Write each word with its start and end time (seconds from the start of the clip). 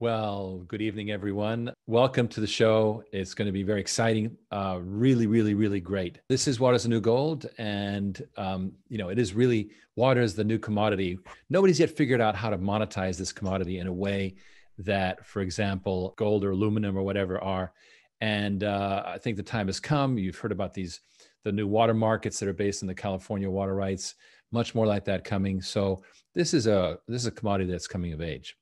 Well, 0.00 0.64
good 0.66 0.82
evening, 0.82 1.12
everyone. 1.12 1.72
Welcome 1.86 2.26
to 2.28 2.40
the 2.40 2.48
show. 2.48 3.04
It's 3.12 3.32
going 3.32 3.46
to 3.46 3.52
be 3.52 3.62
very 3.62 3.80
exciting. 3.80 4.36
Uh, 4.50 4.80
really, 4.82 5.28
really, 5.28 5.54
really 5.54 5.78
great. 5.78 6.18
This 6.28 6.48
is 6.48 6.58
water 6.58 6.72
water's 6.72 6.82
the 6.82 6.88
new 6.88 7.00
gold, 7.00 7.46
and 7.58 8.20
um, 8.36 8.72
you 8.88 8.98
know 8.98 9.10
it 9.10 9.20
is 9.20 9.34
really 9.34 9.70
water 9.94 10.20
is 10.20 10.34
the 10.34 10.42
new 10.42 10.58
commodity. 10.58 11.16
Nobody's 11.48 11.78
yet 11.78 11.96
figured 11.96 12.20
out 12.20 12.34
how 12.34 12.50
to 12.50 12.58
monetize 12.58 13.18
this 13.18 13.32
commodity 13.32 13.78
in 13.78 13.86
a 13.86 13.92
way 13.92 14.34
that, 14.78 15.24
for 15.24 15.42
example, 15.42 16.12
gold 16.16 16.42
or 16.44 16.50
aluminum 16.50 16.98
or 16.98 17.04
whatever 17.04 17.42
are. 17.42 17.72
And 18.20 18.64
uh, 18.64 19.04
I 19.06 19.18
think 19.18 19.36
the 19.36 19.44
time 19.44 19.68
has 19.68 19.78
come. 19.78 20.18
You've 20.18 20.38
heard 20.38 20.52
about 20.52 20.74
these 20.74 21.02
the 21.44 21.52
new 21.52 21.68
water 21.68 21.94
markets 21.94 22.40
that 22.40 22.48
are 22.48 22.52
based 22.52 22.82
on 22.82 22.88
the 22.88 22.94
California 22.96 23.48
water 23.48 23.76
rights. 23.76 24.16
Much 24.50 24.74
more 24.74 24.86
like 24.86 25.04
that 25.04 25.22
coming. 25.22 25.62
So 25.62 26.02
this 26.34 26.52
is 26.52 26.66
a 26.66 26.98
this 27.06 27.22
is 27.22 27.26
a 27.28 27.30
commodity 27.30 27.70
that's 27.70 27.86
coming 27.86 28.12
of 28.12 28.20
age 28.20 28.56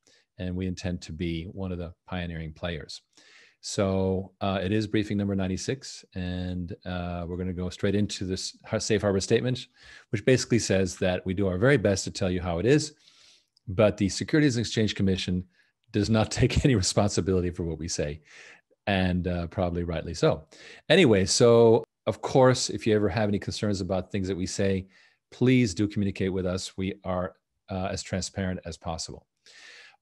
and 0.47 0.57
we 0.57 0.67
intend 0.67 1.01
to 1.03 1.13
be 1.13 1.45
one 1.53 1.73
of 1.73 1.79
the 1.79 1.93
pioneering 2.07 2.53
players. 2.53 3.03
So 3.61 4.33
uh, 4.41 4.59
it 4.63 4.73
is 4.73 4.89
briefing 4.89 5.17
number 5.17 5.37
96, 5.37 6.05
and 6.15 6.75
uh, 6.85 7.25
we're 7.29 7.37
going 7.37 7.47
to 7.47 7.55
go 7.55 7.71
straight 7.71 7.95
into 7.95 8.25
this 8.25 8.57
safe 8.79 9.03
harbor 9.03 9.21
statement, 9.21 9.69
which 10.11 10.25
basically 10.25 10.59
says 10.59 10.97
that 10.97 11.25
we 11.25 11.33
do 11.33 11.47
our 11.47 11.59
very 11.59 11.77
best 11.77 12.03
to 12.05 12.11
tell 12.11 12.31
you 12.31 12.41
how 12.41 12.59
it 12.59 12.67
is, 12.67 12.95
but 13.69 13.97
the 13.97 14.09
Securities 14.09 14.57
and 14.57 14.67
Exchange 14.67 14.97
Commission 14.97 15.45
does 15.93 16.11
not 16.11 16.31
take 16.41 16.65
any 16.65 16.75
responsibility 16.75 17.51
for 17.51 17.63
what 17.63 17.79
we 17.79 17.87
say, 17.87 18.21
and 18.89 19.29
uh, 19.29 19.47
probably 19.47 19.85
rightly 19.85 20.15
so. 20.15 20.45
Anyway, 20.89 21.25
so 21.25 21.85
of 22.07 22.21
course, 22.21 22.69
if 22.69 22.85
you 22.85 22.97
ever 22.97 23.09
have 23.09 23.29
any 23.29 23.39
concerns 23.39 23.81
about 23.81 24.11
things 24.11 24.27
that 24.27 24.37
we 24.37 24.47
say, 24.47 24.89
please 25.31 25.73
do 25.73 25.87
communicate 25.87 26.33
with 26.33 26.47
us. 26.47 26.77
We 26.77 26.95
are 27.05 27.37
uh, 27.71 27.89
as 27.93 28.03
transparent 28.03 28.59
as 28.65 28.77
possible. 28.77 29.27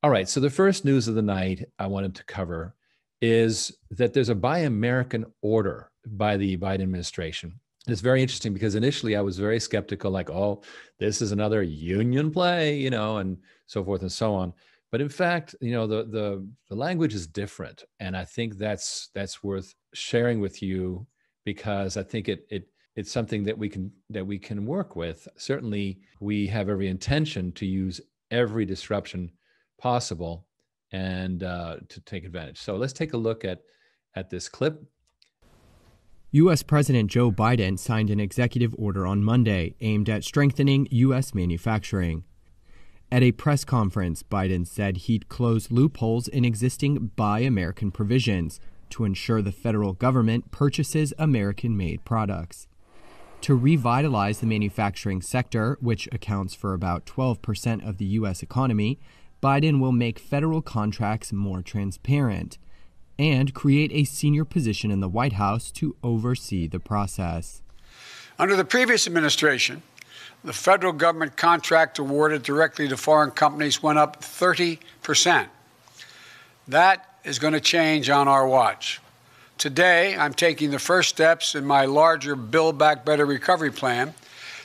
All 0.02 0.10
right. 0.10 0.28
So 0.28 0.40
the 0.40 0.48
first 0.48 0.86
news 0.86 1.08
of 1.08 1.14
the 1.14 1.22
night 1.22 1.66
I 1.78 1.86
wanted 1.86 2.14
to 2.14 2.24
cover 2.24 2.74
is 3.20 3.70
that 3.90 4.14
there's 4.14 4.30
a 4.30 4.34
Buy 4.34 4.60
American 4.60 5.26
order 5.42 5.90
by 6.06 6.38
the 6.38 6.56
Biden 6.56 6.82
administration. 6.82 7.60
It's 7.86 8.00
very 8.00 8.22
interesting 8.22 8.54
because 8.54 8.74
initially 8.74 9.14
I 9.14 9.20
was 9.20 9.38
very 9.38 9.60
skeptical, 9.60 10.10
like, 10.10 10.30
oh, 10.30 10.62
this 10.98 11.20
is 11.20 11.32
another 11.32 11.62
union 11.62 12.30
play, 12.30 12.78
you 12.78 12.88
know, 12.88 13.18
and 13.18 13.36
so 13.66 13.84
forth 13.84 14.00
and 14.00 14.10
so 14.10 14.34
on. 14.34 14.54
But 14.90 15.02
in 15.02 15.08
fact, 15.10 15.54
you 15.60 15.72
know, 15.72 15.86
the 15.86 16.04
the 16.04 16.48
the 16.68 16.74
language 16.74 17.14
is 17.14 17.26
different, 17.26 17.84
and 18.00 18.16
I 18.16 18.24
think 18.24 18.56
that's 18.56 19.10
that's 19.14 19.42
worth 19.42 19.74
sharing 19.92 20.40
with 20.40 20.62
you 20.62 21.06
because 21.44 21.96
I 21.96 22.02
think 22.02 22.28
it 22.28 22.46
it 22.50 22.68
it's 22.96 23.12
something 23.12 23.44
that 23.44 23.56
we 23.56 23.68
can 23.68 23.92
that 24.08 24.26
we 24.26 24.38
can 24.38 24.66
work 24.66 24.96
with. 24.96 25.28
Certainly, 25.36 26.00
we 26.20 26.46
have 26.48 26.68
every 26.68 26.88
intention 26.88 27.52
to 27.52 27.66
use 27.66 28.00
every 28.30 28.64
disruption 28.64 29.30
possible 29.80 30.46
and 30.92 31.42
uh, 31.42 31.76
to 31.88 32.00
take 32.02 32.24
advantage. 32.24 32.60
So 32.60 32.76
let's 32.76 32.92
take 32.92 33.12
a 33.12 33.16
look 33.16 33.44
at 33.44 33.60
at 34.14 34.30
this 34.30 34.48
clip. 34.48 34.82
U.S. 36.32 36.62
President 36.62 37.10
Joe 37.10 37.32
Biden 37.32 37.78
signed 37.78 38.10
an 38.10 38.20
executive 38.20 38.74
order 38.78 39.06
on 39.06 39.24
Monday 39.24 39.74
aimed 39.80 40.08
at 40.08 40.24
strengthening 40.24 40.86
U.S. 40.90 41.34
manufacturing. 41.34 42.24
At 43.10 43.24
a 43.24 43.32
press 43.32 43.64
conference, 43.64 44.22
Biden 44.22 44.64
said 44.64 44.98
he'd 44.98 45.28
close 45.28 45.72
loopholes 45.72 46.28
in 46.28 46.44
existing 46.44 47.10
Buy 47.16 47.40
American 47.40 47.90
provisions 47.90 48.60
to 48.90 49.04
ensure 49.04 49.42
the 49.42 49.50
federal 49.50 49.92
government 49.92 50.52
purchases 50.52 51.12
American 51.18 51.76
made 51.76 52.04
products. 52.04 52.68
To 53.42 53.56
revitalize 53.56 54.38
the 54.38 54.46
manufacturing 54.46 55.22
sector, 55.22 55.78
which 55.80 56.08
accounts 56.12 56.54
for 56.54 56.74
about 56.74 57.06
12% 57.06 57.88
of 57.88 57.98
the 57.98 58.04
U.S. 58.04 58.42
economy, 58.42 59.00
Biden 59.42 59.80
will 59.80 59.92
make 59.92 60.18
federal 60.18 60.60
contracts 60.60 61.32
more 61.32 61.62
transparent 61.62 62.58
and 63.18 63.54
create 63.54 63.90
a 63.92 64.04
senior 64.04 64.44
position 64.44 64.90
in 64.90 65.00
the 65.00 65.08
White 65.08 65.34
House 65.34 65.70
to 65.72 65.96
oversee 66.02 66.66
the 66.66 66.80
process. 66.80 67.62
Under 68.38 68.56
the 68.56 68.64
previous 68.64 69.06
administration, 69.06 69.82
the 70.44 70.52
federal 70.52 70.92
government 70.92 71.36
contract 71.36 71.98
awarded 71.98 72.42
directly 72.42 72.88
to 72.88 72.96
foreign 72.96 73.30
companies 73.30 73.82
went 73.82 73.98
up 73.98 74.20
30%. 74.20 75.48
That 76.68 77.14
is 77.24 77.38
going 77.38 77.52
to 77.52 77.60
change 77.60 78.08
on 78.08 78.28
our 78.28 78.46
watch. 78.46 79.00
Today, 79.58 80.16
I'm 80.16 80.32
taking 80.32 80.70
the 80.70 80.78
first 80.78 81.10
steps 81.10 81.54
in 81.54 81.66
my 81.66 81.84
larger 81.84 82.34
Build 82.34 82.78
Back 82.78 83.04
Better 83.04 83.26
recovery 83.26 83.70
plan 83.70 84.14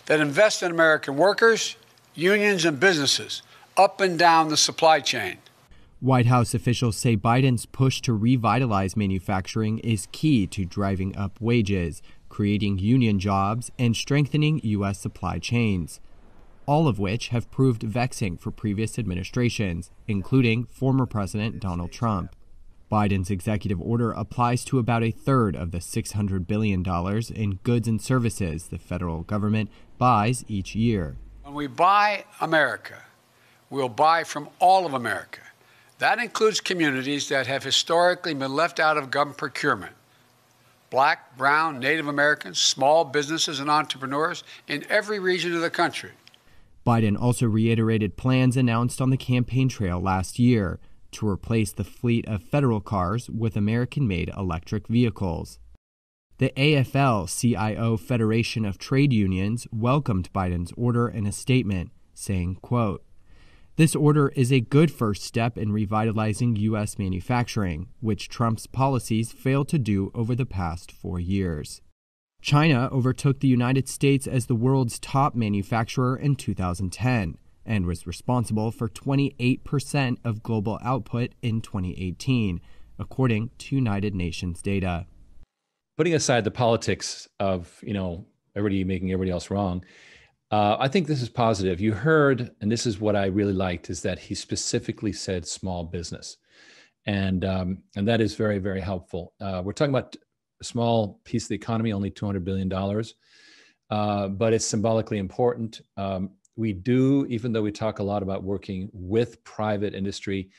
that 0.05 0.21
invests 0.21 0.63
in 0.63 0.71
American 0.71 1.17
workers, 1.17 1.75
unions, 2.13 2.63
and 2.63 2.79
businesses 2.79 3.41
up 3.77 4.01
and 4.01 4.17
down 4.17 4.49
the 4.49 4.57
supply 4.57 4.99
chain. 4.99 5.37
White 6.01 6.25
House 6.25 6.53
officials 6.53 6.97
say 6.97 7.15
Biden's 7.15 7.65
push 7.65 8.01
to 8.01 8.13
revitalize 8.13 8.95
manufacturing 8.95 9.79
is 9.79 10.07
key 10.11 10.45
to 10.47 10.65
driving 10.65 11.15
up 11.15 11.39
wages, 11.41 12.01
creating 12.29 12.79
union 12.79 13.17
jobs, 13.17 13.71
and 13.79 13.95
strengthening 13.95 14.59
U.S. 14.63 14.99
supply 14.99 15.39
chains, 15.39 15.99
all 16.65 16.87
of 16.87 16.99
which 16.99 17.29
have 17.29 17.49
proved 17.49 17.81
vexing 17.81 18.37
for 18.37 18.51
previous 18.51 18.99
administrations, 18.99 19.89
including 20.07 20.65
former 20.65 21.05
President 21.05 21.59
Donald 21.59 21.91
Trump. 21.91 22.35
Biden's 22.91 23.31
executive 23.31 23.81
order 23.81 24.11
applies 24.11 24.63
to 24.65 24.77
about 24.77 25.03
a 25.03 25.11
third 25.11 25.55
of 25.55 25.71
the 25.71 25.79
$600 25.79 26.45
billion 26.45 26.83
in 27.33 27.59
goods 27.63 27.87
and 27.87 28.01
services 28.01 28.67
the 28.67 28.77
federal 28.77 29.23
government 29.23 29.71
buys 29.97 30.45
each 30.47 30.75
year. 30.75 31.17
When 31.43 31.55
we 31.55 31.67
buy 31.67 32.25
America, 32.41 33.01
we'll 33.75 33.89
buy 33.89 34.23
from 34.23 34.47
all 34.59 34.85
of 34.85 34.93
America. 34.93 35.41
That 35.99 36.17
includes 36.17 36.61
communities 36.61 37.27
that 37.27 37.45
have 37.47 37.63
historically 37.63 38.33
been 38.33 38.53
left 38.53 38.79
out 38.79 38.97
of 38.97 39.11
government 39.11 39.37
procurement. 39.37 39.93
Black, 40.89 41.37
brown, 41.37 41.79
Native 41.79 42.07
Americans, 42.07 42.57
small 42.57 43.03
businesses, 43.03 43.59
and 43.59 43.69
entrepreneurs 43.69 44.43
in 44.67 44.85
every 44.89 45.19
region 45.19 45.53
of 45.53 45.61
the 45.61 45.69
country. 45.69 46.11
Biden 46.87 47.19
also 47.19 47.47
reiterated 47.47 48.15
plans 48.15 48.55
announced 48.55 49.01
on 49.01 49.09
the 49.09 49.17
campaign 49.17 49.67
trail 49.67 49.99
last 49.99 50.39
year 50.39 50.79
to 51.11 51.27
replace 51.27 51.73
the 51.73 51.83
fleet 51.83 52.25
of 52.27 52.43
federal 52.43 52.79
cars 52.79 53.29
with 53.29 53.57
American 53.57 54.07
made 54.07 54.31
electric 54.37 54.87
vehicles. 54.87 55.59
The 56.37 56.51
AFL 56.55 57.27
CIO 57.27 57.97
Federation 57.97 58.63
of 58.63 58.77
Trade 58.77 59.11
Unions 59.11 59.67
welcomed 59.71 60.31
Biden's 60.31 60.73
order 60.77 61.09
in 61.09 61.25
a 61.25 61.31
statement, 61.31 61.91
saying, 62.13 62.59
quote, 62.61 63.03
this 63.77 63.95
order 63.95 64.29
is 64.29 64.53
a 64.53 64.61
good 64.61 64.89
first 64.89 65.23
step 65.23 65.57
in 65.57 65.73
revitalizing 65.73 66.55
U.S. 66.55 66.97
manufacturing, 66.97 67.89
which 67.99 68.29
Trump's 68.29 68.67
policies 68.67 69.33
failed 69.33 69.67
to 69.69 69.77
do 69.77 70.11
over 70.15 70.33
the 70.33 70.45
past 70.45 70.93
four 70.93 71.19
years. 71.19 71.81
China 72.41 72.87
overtook 72.89 73.41
the 73.41 73.49
United 73.49 73.89
States 73.89 74.27
as 74.27 74.45
the 74.45 74.55
world's 74.55 74.97
top 74.99 75.35
manufacturer 75.35 76.15
in 76.15 76.35
2010 76.35 77.37
and 77.65 77.85
was 77.85 78.07
responsible 78.07 78.71
for 78.71 78.87
28% 78.87 80.17
of 80.23 80.43
global 80.43 80.79
output 80.81 81.33
in 81.41 81.59
2018, 81.59 82.61
according 82.97 83.49
to 83.57 83.75
United 83.75 84.15
Nations 84.15 84.61
data. 84.61 85.05
Putting 85.97 86.13
aside 86.13 86.43
the 86.43 86.51
politics 86.51 87.27
of, 87.39 87.79
you 87.81 87.93
know, 87.93 88.25
everybody 88.55 88.83
making 88.85 89.11
everybody 89.11 89.31
else 89.31 89.49
wrong, 89.49 89.83
uh, 90.55 90.77
I 90.79 90.87
think 90.87 91.05
this 91.05 91.21
is 91.21 91.27
positive. 91.27 91.81
You 91.81 91.93
heard, 91.93 92.51
and 92.61 92.71
this 92.71 92.85
is 92.85 93.01
what 93.01 93.15
I 93.15 93.25
really 93.25 93.57
liked, 93.67 93.89
is 93.89 94.01
that 94.03 94.17
he 94.17 94.33
specifically 94.35 95.11
said 95.11 95.45
small 95.45 95.83
business, 95.83 96.37
and 97.05 97.43
um, 97.43 97.83
and 97.97 98.07
that 98.07 98.21
is 98.21 98.35
very 98.35 98.59
very 98.59 98.79
helpful. 98.79 99.33
Uh, 99.41 99.61
we're 99.63 99.73
talking 99.73 99.93
about 99.93 100.15
a 100.61 100.63
small 100.63 101.19
piece 101.25 101.43
of 101.43 101.49
the 101.49 101.55
economy, 101.55 101.91
only 101.91 102.09
two 102.09 102.25
hundred 102.25 102.45
billion 102.45 102.69
dollars, 102.69 103.15
uh, 103.89 104.29
but 104.29 104.53
it's 104.53 104.65
symbolically 104.65 105.17
important. 105.17 105.81
Um, 105.97 106.29
we 106.55 106.71
do, 106.71 107.25
even 107.27 107.51
though 107.51 107.65
we 107.69 107.73
talk 107.73 107.99
a 107.99 108.09
lot 108.13 108.23
about 108.23 108.41
working 108.43 108.89
with 108.93 109.43
private 109.43 109.93
industry, 109.93 110.51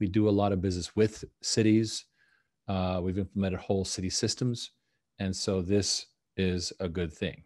we 0.00 0.08
do 0.08 0.30
a 0.30 0.36
lot 0.40 0.52
of 0.52 0.62
business 0.62 0.96
with 0.96 1.24
cities. 1.42 2.06
Uh, 2.68 3.00
we've 3.02 3.18
implemented 3.18 3.60
whole 3.60 3.84
city 3.84 4.08
systems, 4.08 4.70
and 5.18 5.36
so 5.36 5.60
this 5.60 6.06
is 6.38 6.72
a 6.80 6.88
good 6.88 7.12
thing. 7.12 7.44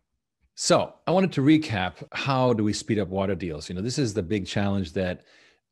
So 0.58 0.94
I 1.06 1.10
wanted 1.10 1.32
to 1.32 1.42
recap 1.42 2.02
how 2.12 2.54
do 2.54 2.64
we 2.64 2.72
speed 2.72 2.98
up 2.98 3.08
water 3.08 3.34
deals? 3.34 3.68
You 3.68 3.74
know, 3.74 3.82
this 3.82 3.98
is 3.98 4.14
the 4.14 4.22
big 4.22 4.46
challenge 4.46 4.94
that 4.94 5.24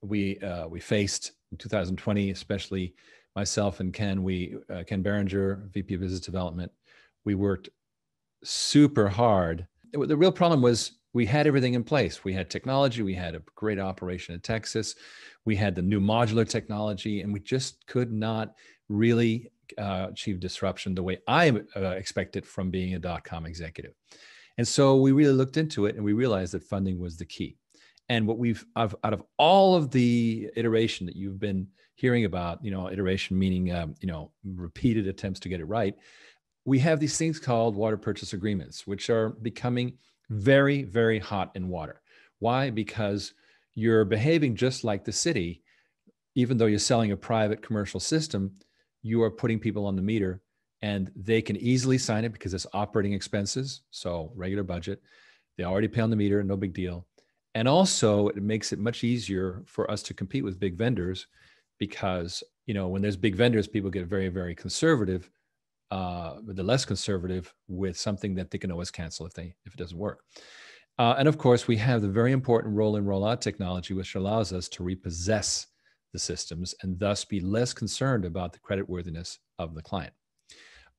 we 0.02 0.38
uh, 0.40 0.68
we 0.68 0.78
faced 0.78 1.32
in 1.50 1.56
2020, 1.56 2.30
especially 2.30 2.94
myself 3.34 3.80
and 3.80 3.94
Ken. 3.94 4.22
We 4.22 4.56
uh, 4.68 4.82
Ken 4.86 5.00
Berenger, 5.00 5.70
VP 5.72 5.94
of 5.94 6.00
Business 6.02 6.20
Development. 6.20 6.70
We 7.24 7.34
worked 7.34 7.70
super 8.44 9.08
hard. 9.08 9.66
The 9.94 10.16
real 10.18 10.30
problem 10.30 10.60
was 10.60 10.98
we 11.14 11.24
had 11.24 11.46
everything 11.46 11.72
in 11.72 11.82
place. 11.82 12.22
We 12.22 12.34
had 12.34 12.50
technology. 12.50 13.00
We 13.00 13.14
had 13.14 13.34
a 13.34 13.42
great 13.54 13.78
operation 13.78 14.34
in 14.34 14.40
Texas. 14.42 14.96
We 15.46 15.56
had 15.56 15.74
the 15.74 15.80
new 15.80 16.00
modular 16.00 16.46
technology, 16.46 17.22
and 17.22 17.32
we 17.32 17.40
just 17.40 17.86
could 17.86 18.12
not 18.12 18.52
really 18.90 19.50
uh, 19.78 20.08
achieve 20.10 20.40
disruption 20.40 20.94
the 20.94 21.02
way 21.02 21.20
I 21.26 21.52
uh, 21.74 21.80
expected 21.92 22.44
from 22.44 22.70
being 22.70 22.96
a 22.96 22.98
dot 22.98 23.24
com 23.24 23.46
executive. 23.46 23.94
And 24.56 24.66
so 24.66 24.96
we 24.96 25.12
really 25.12 25.32
looked 25.32 25.56
into 25.56 25.86
it 25.86 25.96
and 25.96 26.04
we 26.04 26.12
realized 26.12 26.52
that 26.54 26.62
funding 26.62 26.98
was 26.98 27.16
the 27.16 27.24
key. 27.24 27.56
And 28.08 28.26
what 28.26 28.38
we've 28.38 28.64
out 28.76 28.94
of 29.02 29.22
all 29.38 29.74
of 29.76 29.90
the 29.90 30.50
iteration 30.56 31.06
that 31.06 31.16
you've 31.16 31.40
been 31.40 31.68
hearing 31.94 32.24
about, 32.26 32.62
you 32.62 32.70
know, 32.70 32.90
iteration 32.90 33.38
meaning 33.38 33.72
um, 33.72 33.94
you 34.00 34.08
know 34.08 34.30
repeated 34.44 35.08
attempts 35.08 35.40
to 35.40 35.48
get 35.48 35.60
it 35.60 35.64
right, 35.64 35.94
we 36.66 36.78
have 36.80 37.00
these 37.00 37.16
things 37.16 37.38
called 37.38 37.76
water 37.76 37.96
purchase 37.96 38.34
agreements, 38.34 38.86
which 38.86 39.08
are 39.08 39.30
becoming 39.30 39.94
very 40.28 40.82
very 40.82 41.18
hot 41.18 41.50
in 41.54 41.68
water. 41.68 42.02
Why? 42.40 42.68
Because 42.68 43.32
you're 43.74 44.04
behaving 44.04 44.54
just 44.54 44.84
like 44.84 45.04
the 45.04 45.12
city, 45.12 45.62
even 46.34 46.58
though 46.58 46.66
you're 46.66 46.78
selling 46.78 47.12
a 47.12 47.16
private 47.16 47.62
commercial 47.62 48.00
system. 48.00 48.52
You 49.02 49.22
are 49.22 49.30
putting 49.30 49.58
people 49.58 49.86
on 49.86 49.96
the 49.96 50.02
meter 50.02 50.42
and 50.84 51.10
they 51.16 51.40
can 51.40 51.56
easily 51.56 51.96
sign 51.96 52.26
it 52.26 52.34
because 52.34 52.52
it's 52.52 52.66
operating 52.74 53.14
expenses, 53.14 53.80
so 53.90 54.30
regular 54.34 54.62
budget. 54.62 55.00
They 55.56 55.64
already 55.64 55.88
pay 55.88 56.02
on 56.02 56.10
the 56.10 56.16
meter, 56.16 56.44
no 56.44 56.58
big 56.58 56.74
deal. 56.74 57.06
And 57.54 57.66
also, 57.66 58.28
it 58.28 58.42
makes 58.42 58.70
it 58.70 58.78
much 58.78 59.02
easier 59.02 59.62
for 59.64 59.90
us 59.90 60.02
to 60.02 60.12
compete 60.12 60.44
with 60.44 60.60
big 60.60 60.76
vendors 60.76 61.26
because 61.78 62.44
you 62.66 62.74
know 62.74 62.88
when 62.88 63.00
there's 63.00 63.16
big 63.16 63.34
vendors, 63.34 63.66
people 63.66 63.88
get 63.88 64.08
very, 64.08 64.28
very 64.28 64.54
conservative. 64.54 65.30
Uh, 65.90 66.40
the 66.46 66.62
less 66.62 66.84
conservative 66.84 67.54
with 67.66 67.96
something 67.96 68.34
that 68.34 68.50
they 68.50 68.58
can 68.58 68.70
always 68.70 68.90
cancel 68.90 69.24
if 69.24 69.32
they 69.32 69.54
if 69.64 69.72
it 69.72 69.78
doesn't 69.78 69.96
work. 69.96 70.20
Uh, 70.98 71.14
and 71.18 71.28
of 71.28 71.38
course, 71.38 71.66
we 71.66 71.78
have 71.78 72.02
the 72.02 72.08
very 72.08 72.32
important 72.32 72.76
roll 72.76 72.96
in 72.96 73.06
roll 73.06 73.24
out 73.24 73.40
technology, 73.40 73.94
which 73.94 74.16
allows 74.16 74.52
us 74.52 74.68
to 74.68 74.84
repossess 74.84 75.66
the 76.12 76.18
systems 76.18 76.74
and 76.82 76.98
thus 76.98 77.24
be 77.24 77.40
less 77.40 77.72
concerned 77.72 78.26
about 78.26 78.52
the 78.52 78.58
creditworthiness 78.58 79.38
of 79.58 79.74
the 79.74 79.82
client. 79.82 80.12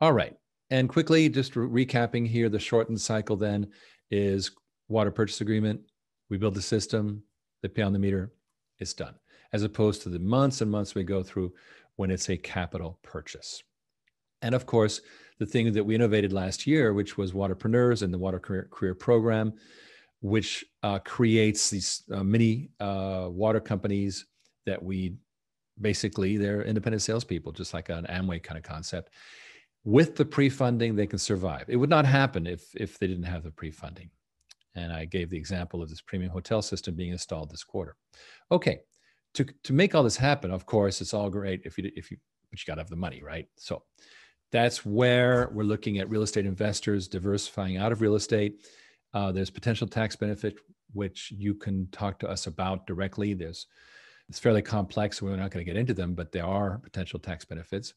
All 0.02 0.14
right. 0.14 0.36
And 0.70 0.90
quickly, 0.90 1.30
just 1.30 1.54
recapping 1.54 2.28
here, 2.28 2.50
the 2.50 2.60
shortened 2.60 3.00
cycle 3.00 3.36
then 3.36 3.68
is 4.12 4.52
water 4.88 5.12
purchase 5.12 5.42
agreement. 5.42 5.82
We 6.30 6.38
build 6.38 6.56
the 6.56 6.62
system, 6.62 7.24
they 7.62 7.70
pay 7.70 7.84
on 7.84 7.94
the 7.94 8.00
meter, 8.00 8.34
it's 8.80 8.94
done, 8.94 9.16
as 9.54 9.64
opposed 9.64 10.02
to 10.02 10.10
the 10.10 10.20
months 10.20 10.62
and 10.62 10.72
months 10.72 10.96
we 10.96 11.04
go 11.04 11.24
through 11.24 11.54
when 11.98 12.12
it's 12.12 12.30
a 12.30 12.38
capital 12.38 13.00
purchase. 13.04 13.64
And 14.42 14.54
of 14.56 14.66
course, 14.66 15.02
the 15.40 15.46
thing 15.46 15.72
that 15.74 15.84
we 15.84 15.96
innovated 15.96 16.34
last 16.34 16.66
year, 16.66 16.94
which 16.94 17.18
was 17.18 17.32
Waterpreneurs 17.32 18.02
and 18.02 18.14
the 18.14 18.18
Water 18.18 18.40
Career, 18.40 18.68
Career 18.72 18.96
Program, 18.96 19.54
which 20.22 20.66
uh, 20.82 21.00
creates 21.00 21.70
these 21.70 22.04
uh, 22.12 22.24
mini 22.24 22.70
uh, 22.80 23.28
water 23.30 23.60
companies 23.60 24.26
that 24.66 24.82
we 24.82 25.16
basically 25.80 26.38
they're 26.38 26.64
independent 26.64 27.02
salespeople, 27.02 27.52
just 27.52 27.74
like 27.74 27.90
an 27.90 28.06
Amway 28.10 28.42
kind 28.42 28.58
of 28.58 28.64
concept 28.64 29.12
with 29.86 30.16
the 30.16 30.26
pre-funding 30.26 30.96
they 30.96 31.08
can 31.08 31.20
survive. 31.20 31.66
It 31.70 31.78
would 31.78 31.90
not 31.90 32.06
happen 32.06 32.46
if 32.46 32.76
if 32.76 33.00
they 33.00 33.08
didn't 33.08 33.24
have 33.24 33.44
the 33.44 33.52
pre-funding. 33.52 34.10
And 34.78 34.92
i 34.92 35.06
gave 35.06 35.30
the 35.30 35.38
example 35.38 35.82
of 35.82 35.90
this 35.90 36.02
premium 36.02 36.32
hotel 36.32 36.62
system 36.62 36.96
being 36.96 37.12
installed 37.12 37.50
this 37.50 37.64
quarter. 37.64 37.96
Okay 38.52 38.80
to 39.36 39.46
to 39.64 39.74
make 39.74 39.94
all 39.94 40.04
this 40.04 40.18
happen 40.18 40.50
of 40.50 40.66
course 40.66 41.02
it's 41.02 41.14
all 41.14 41.30
great 41.30 41.62
if 41.66 41.78
you 41.78 41.92
if 41.96 42.10
you 42.10 42.18
but 42.50 42.60
you 42.60 42.66
got 42.66 42.76
to 42.76 42.82
have 42.82 42.90
the 42.90 42.96
money 42.96 43.22
right? 43.22 43.48
So 43.58 43.84
that's 44.52 44.86
where 44.86 45.50
we're 45.52 45.64
looking 45.64 46.00
at 46.00 46.10
real 46.10 46.22
estate 46.22 46.46
investors 46.46 47.08
diversifying 47.08 47.78
out 47.78 47.92
of 47.92 48.02
real 48.02 48.16
estate. 48.16 48.66
Uh, 49.14 49.32
there's 49.32 49.50
potential 49.50 49.88
tax 49.88 50.16
benefit 50.16 50.56
which 50.94 51.34
you 51.36 51.54
can 51.54 51.88
talk 51.92 52.20
to 52.20 52.30
us 52.30 52.48
about 52.48 52.88
directly. 52.88 53.34
There's 53.34 53.68
it's 54.30 54.40
fairly 54.40 54.62
complex 54.62 55.20
so 55.20 55.26
we're 55.26 55.36
not 55.36 55.52
going 55.52 55.66
to 55.66 55.72
get 55.72 55.80
into 55.80 55.94
them 55.94 56.16
but 56.16 56.32
there 56.32 56.46
are 56.46 56.80
potential 56.80 57.20
tax 57.20 57.46
benefits 57.46 57.94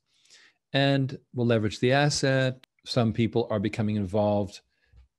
and 0.73 1.19
we'll 1.35 1.47
leverage 1.47 1.81
the 1.81 1.93
asset. 1.93 2.67
Some 2.85 3.13
people 3.13 3.47
are 3.51 3.61
becoming 3.61 3.97
involved. 3.97 4.61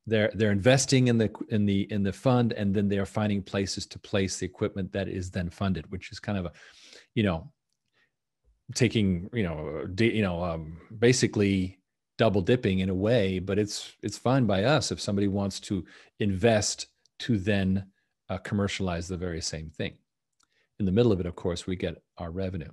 They're 0.07 0.31
they're 0.33 0.51
investing 0.51 1.07
in 1.07 1.17
the 1.17 1.31
in 1.49 1.65
the 1.65 1.91
in 1.91 2.03
the 2.03 2.13
fund, 2.13 2.53
and 2.53 2.73
then 2.73 2.87
they 2.87 2.97
are 2.97 3.05
finding 3.05 3.43
places 3.43 3.85
to 3.87 3.99
place 3.99 4.37
the 4.37 4.45
equipment 4.45 4.91
that 4.93 5.07
is 5.07 5.29
then 5.29 5.49
funded, 5.49 5.89
which 5.91 6.11
is 6.11 6.19
kind 6.19 6.37
of 6.37 6.45
a, 6.45 6.51
you 7.13 7.23
know, 7.23 7.51
taking 8.73 9.29
you 9.33 9.43
know 9.43 9.87
you 9.97 10.21
know 10.21 10.43
um, 10.43 10.79
basically 10.97 11.79
double 12.17 12.41
dipping 12.41 12.79
in 12.79 12.89
a 12.89 12.93
way. 12.93 13.39
But 13.39 13.59
it's 13.59 13.93
it's 14.01 14.17
fine 14.17 14.45
by 14.45 14.63
us 14.63 14.91
if 14.91 14.99
somebody 14.99 15.27
wants 15.27 15.59
to 15.61 15.85
invest 16.19 16.87
to 17.19 17.37
then 17.37 17.85
uh, 18.29 18.37
commercialize 18.37 19.07
the 19.07 19.17
very 19.17 19.41
same 19.41 19.69
thing. 19.69 19.93
In 20.79 20.85
the 20.85 20.91
middle 20.91 21.11
of 21.11 21.19
it, 21.19 21.25
of 21.25 21.35
course, 21.35 21.67
we 21.67 21.75
get 21.75 22.01
our 22.17 22.31
revenue. 22.31 22.71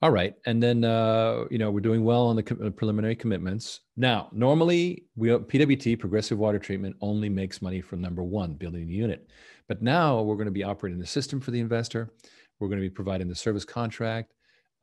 All 0.00 0.12
right, 0.12 0.34
and 0.46 0.62
then 0.62 0.84
uh, 0.84 1.44
you 1.50 1.58
know 1.58 1.72
we're 1.72 1.80
doing 1.80 2.04
well 2.04 2.28
on 2.28 2.36
the 2.36 2.42
co- 2.44 2.70
preliminary 2.70 3.16
commitments. 3.16 3.80
Now, 3.96 4.28
normally 4.30 5.06
we 5.16 5.28
PWT 5.28 5.98
Progressive 5.98 6.38
Water 6.38 6.60
Treatment 6.60 6.94
only 7.00 7.28
makes 7.28 7.60
money 7.60 7.80
from 7.80 8.00
number 8.00 8.22
one, 8.22 8.54
building 8.54 8.86
the 8.86 8.94
unit, 8.94 9.28
but 9.66 9.82
now 9.82 10.22
we're 10.22 10.36
going 10.36 10.46
to 10.46 10.52
be 10.52 10.62
operating 10.62 11.00
the 11.00 11.06
system 11.06 11.40
for 11.40 11.50
the 11.50 11.58
investor. 11.58 12.12
We're 12.60 12.68
going 12.68 12.80
to 12.80 12.88
be 12.88 12.94
providing 12.94 13.26
the 13.26 13.34
service 13.34 13.64
contract, 13.64 14.34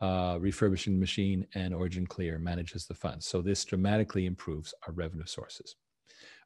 uh, 0.02 0.38
refurbishing 0.42 0.94
the 0.94 1.00
machine, 1.00 1.48
and 1.56 1.74
Origin 1.74 2.06
Clear 2.06 2.38
manages 2.38 2.86
the 2.86 2.94
funds. 2.94 3.26
So 3.26 3.42
this 3.42 3.64
dramatically 3.64 4.26
improves 4.26 4.74
our 4.86 4.94
revenue 4.94 5.26
sources. 5.26 5.76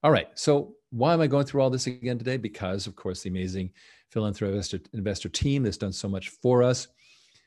All 0.03 0.11
right, 0.11 0.27
so 0.35 0.75
why 0.91 1.13
am 1.13 1.21
I 1.21 1.27
going 1.27 1.45
through 1.45 1.61
all 1.61 1.71
this 1.71 1.87
again 1.87 2.19
today? 2.19 2.37
Because 2.37 2.85
of 2.85 2.95
course 2.95 3.21
the 3.21 3.29
amazing 3.29 3.71
philanthropic 4.11 4.81
investor, 4.93 5.29
team 5.29 5.63
that's 5.63 5.77
done 5.77 5.91
so 5.91 6.07
much 6.07 6.29
for 6.29 6.61
us 6.61 6.87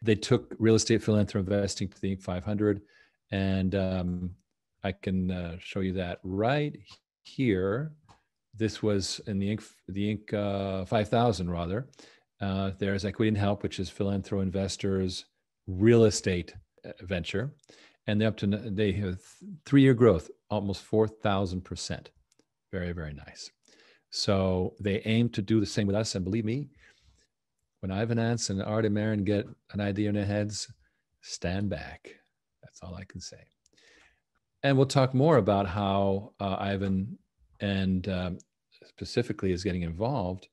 they 0.02 0.14
took 0.14 0.54
real 0.58 0.74
estate 0.74 1.02
philanthropy 1.02 1.54
investing 1.54 1.88
to 1.88 2.00
the 2.00 2.16
500, 2.16 2.82
and 3.30 3.74
um, 3.74 4.30
I 4.82 4.92
can 4.92 5.30
uh, 5.30 5.56
show 5.60 5.80
you 5.80 5.92
that 5.94 6.18
right 6.24 6.76
here. 7.22 7.92
This 8.54 8.82
was 8.82 9.20
in 9.26 9.38
the 9.38 9.56
Inc. 9.56 9.64
the 9.88 10.16
Inc. 10.16 10.34
Uh, 10.34 10.84
5000 10.84 11.50
rather. 11.50 11.88
Uh, 12.40 12.72
there's 12.78 13.04
Equity 13.04 13.28
and 13.28 13.38
Help, 13.38 13.62
which 13.62 13.78
is 13.78 13.88
philanthro 13.88 14.42
investors 14.42 15.26
real 15.66 16.04
estate 16.04 16.54
uh, 16.84 16.90
venture, 17.02 17.54
and 18.06 18.20
they 18.20 18.26
up 18.26 18.36
to 18.38 18.46
they 18.46 18.92
have 18.92 19.20
three 19.64 19.82
year 19.82 19.94
growth, 19.94 20.30
almost 20.50 20.82
four 20.82 21.06
thousand 21.06 21.62
percent. 21.62 22.10
Very 22.72 22.92
very 22.92 23.14
nice. 23.14 23.50
So 24.10 24.74
they 24.80 25.00
aim 25.04 25.28
to 25.30 25.42
do 25.42 25.60
the 25.60 25.66
same 25.66 25.86
with 25.86 25.96
us, 25.96 26.14
and 26.14 26.24
believe 26.24 26.44
me, 26.44 26.68
when 27.82 27.90
Ivan 27.90 28.18
Anz 28.18 28.48
and 28.48 28.62
Art 28.62 28.84
and 28.84 28.94
Marin 28.94 29.24
get 29.24 29.46
an 29.72 29.80
idea 29.80 30.08
in 30.08 30.14
their 30.14 30.24
heads, 30.24 30.72
stand 31.20 31.68
back. 31.68 32.14
That's 32.62 32.80
all 32.80 32.94
I 32.94 33.02
can 33.04 33.20
say. 33.20 33.44
And 34.62 34.76
we'll 34.76 34.86
talk 34.86 35.14
more 35.14 35.38
about 35.38 35.66
how 35.66 36.32
uh, 36.38 36.56
Ivan 36.60 37.18
and 37.60 38.08
um, 38.08 38.38
specifically 38.84 39.50
is 39.50 39.64
getting 39.64 39.82
involved. 39.82 40.46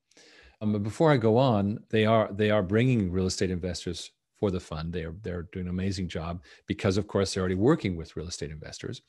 Um, 0.59 0.73
but 0.73 0.81
before 0.81 1.11
I 1.11 1.17
go 1.17 1.37
on, 1.37 1.79
they 1.91 2.07
are 2.07 2.29
they 2.33 2.49
are 2.49 2.63
bringing 2.63 3.11
real 3.11 3.27
estate 3.27 3.51
investors 3.51 4.09
for 4.39 4.49
the 4.49 4.59
fund. 4.59 4.91
They 4.91 5.03
are 5.03 5.13
they're 5.21 5.47
doing 5.53 5.67
an 5.67 5.71
amazing 5.71 6.07
job 6.07 6.41
because, 6.65 6.98
of 6.98 7.07
course, 7.07 7.33
they're 7.33 7.41
already 7.41 7.55
working 7.55 7.95
with 7.95 8.17
real 8.17 8.27
estate 8.27 8.50
investors, 8.50 9.03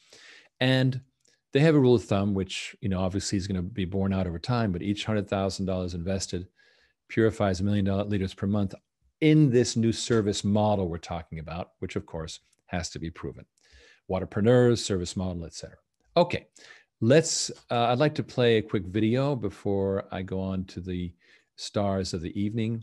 and 0.60 1.00
they 1.52 1.60
have 1.60 1.74
a 1.74 1.80
rule 1.80 1.94
of 1.94 2.04
thumb, 2.04 2.34
which 2.34 2.76
you 2.82 2.90
know 2.90 3.00
obviously 3.00 3.38
is 3.38 3.46
going 3.46 3.56
to 3.56 3.62
be 3.62 3.86
borne 3.86 4.12
out 4.12 4.26
over 4.26 4.38
time. 4.38 4.72
But 4.72 4.82
each 4.82 5.06
hundred 5.06 5.28
thousand 5.28 5.64
dollars 5.64 5.94
invested 5.94 6.46
purifies 7.10 7.60
a 7.60 7.64
million 7.64 7.84
liters 8.08 8.32
per 8.32 8.46
month 8.46 8.74
in 9.20 9.50
this 9.50 9.76
new 9.76 9.92
service 9.92 10.44
model 10.44 10.88
we're 10.88 10.98
talking 10.98 11.38
about, 11.38 11.72
which 11.80 11.96
of 11.96 12.06
course 12.06 12.40
has 12.66 12.88
to 12.90 12.98
be 12.98 13.10
proven. 13.10 13.44
Waterpreneurs, 14.10 14.78
service 14.78 15.16
model, 15.16 15.44
etc. 15.44 15.76
Okay, 16.16 16.46
let's. 17.00 17.50
Uh, 17.70 17.86
I'd 17.86 17.98
like 17.98 18.14
to 18.16 18.22
play 18.22 18.56
a 18.56 18.62
quick 18.62 18.86
video 18.86 19.36
before 19.36 20.06
I 20.10 20.22
go 20.22 20.40
on 20.40 20.64
to 20.66 20.80
the 20.80 21.12
stars 21.56 22.14
of 22.14 22.22
the 22.22 22.40
evening. 22.40 22.82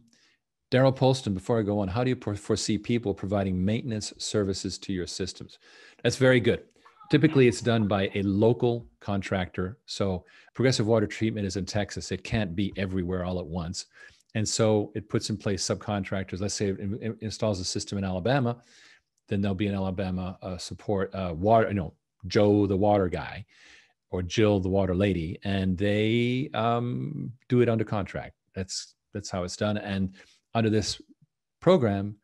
Daryl 0.69 0.95
Polston, 0.95 1.33
before 1.33 1.59
I 1.59 1.63
go 1.63 1.79
on, 1.79 1.87
how 1.87 2.03
do 2.03 2.09
you 2.09 2.35
foresee 2.35 2.77
people 2.77 3.13
providing 3.13 3.63
maintenance 3.63 4.13
services 4.17 4.77
to 4.79 4.93
your 4.93 5.07
systems? 5.07 5.59
That's 6.03 6.17
very 6.17 6.41
good. 6.41 6.63
Typically, 7.09 7.47
it's 7.47 7.61
done 7.61 7.87
by 7.87 8.11
a 8.15 8.21
local 8.23 8.85
contractor. 8.99 9.77
So, 9.85 10.25
progressive 10.53 10.85
water 10.85 11.07
treatment 11.07 11.47
is 11.47 11.55
in 11.55 11.65
Texas. 11.65 12.11
It 12.11 12.23
can't 12.25 12.53
be 12.53 12.73
everywhere 12.75 13.23
all 13.23 13.39
at 13.39 13.47
once. 13.47 13.85
And 14.35 14.47
so 14.47 14.91
it 14.93 15.09
puts 15.09 15.29
in 15.29 15.37
place 15.37 15.63
subcontractors. 15.63 16.41
Let's 16.41 16.53
say 16.53 16.67
it, 16.67 17.17
installs 17.21 17.59
a 17.59 17.65
system 17.65 17.97
in 17.97 18.03
Alabama, 18.03 18.57
then 19.27 19.41
there'll 19.41 19.55
be 19.55 19.67
an 19.67 19.75
Alabama 19.75 20.37
uh, 20.41 20.57
support 20.57 21.13
uh, 21.13 21.33
water, 21.35 21.67
you 21.67 21.73
know, 21.73 21.93
Joe 22.27 22.65
the 22.65 22.77
water 22.77 23.07
guy 23.07 23.45
or 24.09 24.21
Jill 24.21 24.59
the 24.59 24.69
water 24.69 24.95
lady, 24.95 25.37
and 25.43 25.77
they 25.77 26.49
um, 26.53 27.31
do 27.49 27.61
it 27.61 27.69
under 27.69 27.83
contract. 27.83 28.35
That's 28.55 28.95
that's 29.13 29.29
how 29.29 29.43
it's 29.43 29.57
done. 29.57 29.77
And 29.77 30.15
under 30.53 30.69
this 30.69 31.01
program, 31.59 32.15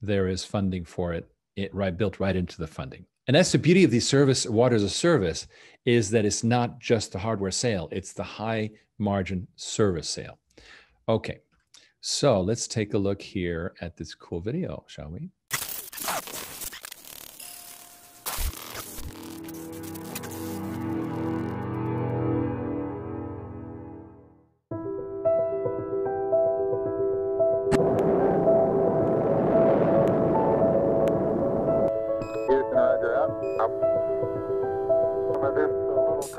there 0.00 0.28
is 0.28 0.44
funding 0.44 0.84
for 0.84 1.12
it, 1.12 1.30
it 1.56 1.74
right 1.74 1.96
built 1.96 2.20
right 2.20 2.36
into 2.36 2.58
the 2.58 2.66
funding. 2.66 3.04
And 3.26 3.34
that's 3.34 3.52
the 3.52 3.58
beauty 3.58 3.84
of 3.84 3.90
the 3.90 4.00
service, 4.00 4.46
water 4.46 4.74
as 4.74 4.82
a 4.82 4.88
service, 4.88 5.46
is 5.84 6.10
that 6.10 6.24
it's 6.24 6.42
not 6.42 6.78
just 6.78 7.12
the 7.12 7.18
hardware 7.18 7.50
sale; 7.50 7.88
it's 7.92 8.12
the 8.12 8.22
high 8.22 8.70
margin 8.98 9.46
service 9.56 10.08
sale. 10.08 10.38
Okay, 11.08 11.40
so 12.00 12.40
let's 12.40 12.68
take 12.68 12.94
a 12.94 12.98
look 12.98 13.20
here 13.20 13.74
at 13.80 13.96
this 13.96 14.14
cool 14.14 14.40
video, 14.40 14.84
shall 14.86 15.10
we? 15.10 15.30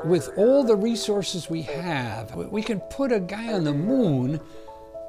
With 0.04 0.32
all 0.36 0.64
the 0.64 0.74
resources 0.74 1.50
we 1.50 1.62
have, 1.62 2.34
we 2.34 2.62
can 2.62 2.80
put 2.80 3.12
a 3.12 3.20
guy 3.20 3.52
on 3.52 3.64
the 3.64 3.74
moon 3.74 4.40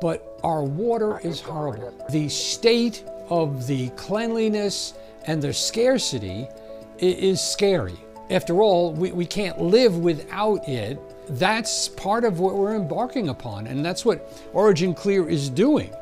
but 0.02 0.40
our 0.44 0.64
water 0.64 1.20
is 1.20 1.40
horrible. 1.40 1.94
The 2.10 2.28
state 2.28 3.06
of 3.30 3.68
the 3.68 3.90
cleanliness 3.92 4.96
and 5.26 5.42
the 5.42 5.54
scarcity 5.54 6.48
is 6.98 7.40
scary. 7.40 7.96
After 8.30 8.62
all, 8.62 8.94
we, 8.94 9.12
we 9.12 9.26
can't 9.26 9.62
live 9.62 9.98
without 9.98 10.68
it. 10.68 11.00
That's 11.30 11.88
part 11.88 12.26
of 12.26 12.40
what 12.40 12.56
we're 12.56 12.76
embarking 12.76 13.30
upon, 13.30 13.68
and 13.68 13.86
that's 13.86 14.04
what 14.04 14.28
Origin 14.54 14.94
Clear 14.94 15.30
is 15.30 15.50
doing 15.50 15.94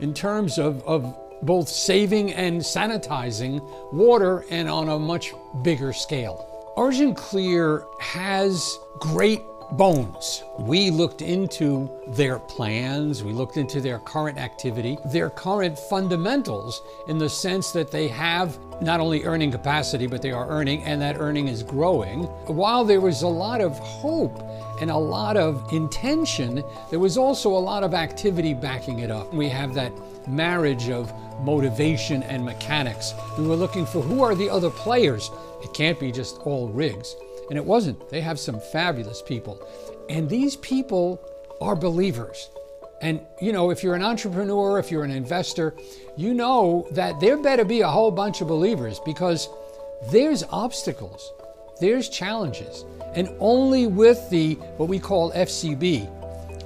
in 0.00 0.14
terms 0.14 0.58
of, 0.58 0.82
of 0.86 1.16
both 1.42 1.68
saving 1.68 2.32
and 2.32 2.60
sanitizing 2.60 3.60
water 3.92 4.44
and 4.50 4.68
on 4.68 4.88
a 4.88 4.98
much 4.98 5.32
bigger 5.62 5.92
scale. 5.92 6.48
Origin 6.76 7.14
Clear 7.14 7.84
has 8.00 8.78
great 8.98 9.42
bones. 9.76 10.44
We 10.58 10.90
looked 10.90 11.22
into 11.22 11.90
their 12.08 12.38
plans, 12.38 13.24
we 13.24 13.32
looked 13.32 13.56
into 13.56 13.80
their 13.80 13.98
current 14.00 14.38
activity, 14.38 14.98
their 15.06 15.30
current 15.30 15.78
fundamentals 15.78 16.82
in 17.08 17.18
the 17.18 17.28
sense 17.28 17.72
that 17.72 17.90
they 17.90 18.08
have 18.08 18.58
not 18.82 19.00
only 19.00 19.24
earning 19.24 19.50
capacity, 19.50 20.06
but 20.06 20.20
they 20.20 20.30
are 20.30 20.48
earning, 20.48 20.82
and 20.84 21.00
that 21.00 21.16
earning 21.18 21.48
is 21.48 21.62
growing. 21.62 22.24
While 22.46 22.84
there 22.84 23.00
was 23.00 23.22
a 23.22 23.28
lot 23.28 23.60
of 23.60 23.78
hope 23.78 24.42
and 24.80 24.90
a 24.90 24.96
lot 24.96 25.36
of 25.36 25.72
intention, 25.72 26.62
there 26.90 26.98
was 26.98 27.16
also 27.16 27.50
a 27.50 27.58
lot 27.58 27.82
of 27.82 27.94
activity 27.94 28.54
backing 28.54 28.98
it 28.98 29.10
up. 29.10 29.32
We 29.32 29.48
have 29.48 29.74
that 29.74 29.92
marriage 30.28 30.90
of 30.90 31.12
motivation 31.40 32.22
and 32.24 32.44
mechanics. 32.44 33.14
We 33.38 33.46
were 33.46 33.56
looking 33.56 33.86
for 33.86 34.00
who 34.00 34.22
are 34.22 34.34
the 34.34 34.50
other 34.50 34.70
players 34.70 35.30
it 35.62 35.72
can't 35.72 35.98
be 35.98 36.10
just 36.10 36.38
all 36.44 36.68
Riggs. 36.68 37.16
And 37.52 37.58
it 37.58 37.66
wasn't. 37.66 38.08
They 38.08 38.22
have 38.22 38.40
some 38.40 38.58
fabulous 38.58 39.20
people. 39.20 39.62
And 40.08 40.26
these 40.26 40.56
people 40.56 41.20
are 41.60 41.76
believers. 41.76 42.48
And 43.02 43.20
you 43.42 43.52
know, 43.52 43.68
if 43.68 43.82
you're 43.82 43.94
an 43.94 44.02
entrepreneur, 44.02 44.78
if 44.78 44.90
you're 44.90 45.04
an 45.04 45.10
investor, 45.10 45.74
you 46.16 46.32
know 46.32 46.88
that 46.92 47.20
there 47.20 47.36
better 47.36 47.66
be 47.66 47.82
a 47.82 47.88
whole 47.88 48.10
bunch 48.10 48.40
of 48.40 48.48
believers 48.48 49.00
because 49.04 49.50
there's 50.10 50.44
obstacles, 50.44 51.30
there's 51.78 52.08
challenges. 52.08 52.86
And 53.14 53.28
only 53.38 53.86
with 53.86 54.30
the 54.30 54.54
what 54.78 54.88
we 54.88 54.98
call 54.98 55.30
FCB, 55.32 56.08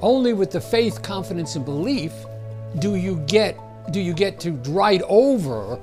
only 0.02 0.35
with 0.35 0.52
the 0.52 0.61
faith, 0.61 1.02
confidence, 1.02 1.57
and 1.57 1.64
belief 1.64 2.12
do 2.78 2.95
you 2.95 3.16
get 3.26 3.59
do 3.90 4.00
you 4.00 4.14
get 4.14 4.38
to 4.38 4.52
ride 4.71 5.02
over 5.09 5.81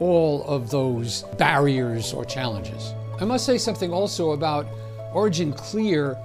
all 0.00 0.42
of 0.42 0.70
those 0.70 1.22
barriers 1.38 2.12
or 2.12 2.24
challenges. 2.24 2.94
I 3.20 3.24
must 3.24 3.44
say 3.44 3.58
something 3.58 3.92
also 3.92 4.30
about 4.30 4.66
Origin 5.12 5.52
Clear, 5.52 6.16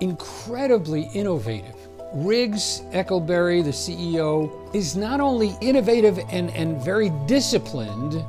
incredibly 0.00 1.02
innovative. 1.14 1.76
Riggs 2.12 2.82
Eckelberry, 2.92 3.64
the 3.64 3.70
CEO, 3.70 4.74
is 4.74 4.94
not 4.94 5.20
only 5.20 5.56
innovative 5.62 6.18
and, 6.30 6.50
and 6.50 6.82
very 6.84 7.10
disciplined, 7.26 8.22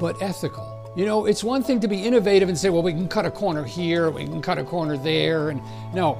but 0.00 0.20
ethical. 0.22 0.66
You 0.96 1.04
know, 1.04 1.26
it's 1.26 1.44
one 1.44 1.62
thing 1.62 1.80
to 1.80 1.88
be 1.88 2.02
innovative 2.02 2.48
and 2.48 2.56
say, 2.56 2.70
well, 2.70 2.82
we 2.82 2.92
can 2.92 3.08
cut 3.08 3.26
a 3.26 3.30
corner 3.30 3.62
here, 3.62 4.10
we 4.10 4.24
can 4.24 4.40
cut 4.40 4.58
a 4.58 4.64
corner 4.64 4.96
there. 4.96 5.50
And 5.50 5.60
no, 5.92 6.14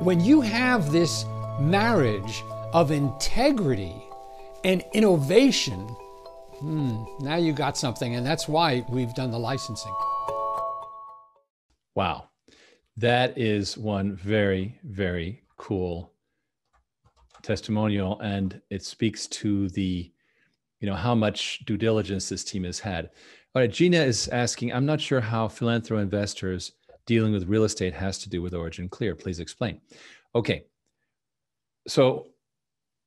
when 0.00 0.20
you 0.20 0.40
have 0.40 0.92
this 0.92 1.26
marriage 1.60 2.42
of 2.72 2.90
integrity 2.90 4.02
and 4.64 4.82
innovation, 4.94 5.94
Hmm, 6.60 7.04
now 7.20 7.36
you 7.36 7.52
got 7.52 7.76
something, 7.76 8.14
and 8.14 8.24
that's 8.24 8.48
why 8.48 8.82
we've 8.88 9.12
done 9.12 9.30
the 9.30 9.38
licensing. 9.38 9.94
Wow. 11.96 12.28
That 12.98 13.36
is 13.36 13.76
one 13.76 14.14
very, 14.14 14.78
very 14.84 15.42
cool 15.56 16.12
testimonial. 17.42 18.20
And 18.20 18.60
it 18.70 18.84
speaks 18.84 19.26
to 19.28 19.68
the, 19.70 20.12
you 20.80 20.88
know, 20.88 20.94
how 20.94 21.14
much 21.14 21.64
due 21.64 21.76
diligence 21.78 22.28
this 22.28 22.44
team 22.44 22.64
has 22.64 22.78
had. 22.78 23.10
All 23.54 23.62
right, 23.62 23.70
Gina 23.70 23.98
is 23.98 24.28
asking, 24.28 24.72
I'm 24.72 24.84
not 24.84 25.00
sure 25.00 25.20
how 25.20 25.48
philanthro 25.48 26.00
investors 26.00 26.72
dealing 27.06 27.32
with 27.32 27.48
real 27.48 27.64
estate 27.64 27.94
has 27.94 28.18
to 28.18 28.28
do 28.28 28.42
with 28.42 28.52
Origin 28.52 28.88
Clear. 28.88 29.14
Please 29.14 29.40
explain. 29.40 29.80
Okay. 30.34 30.64
So 31.88 32.28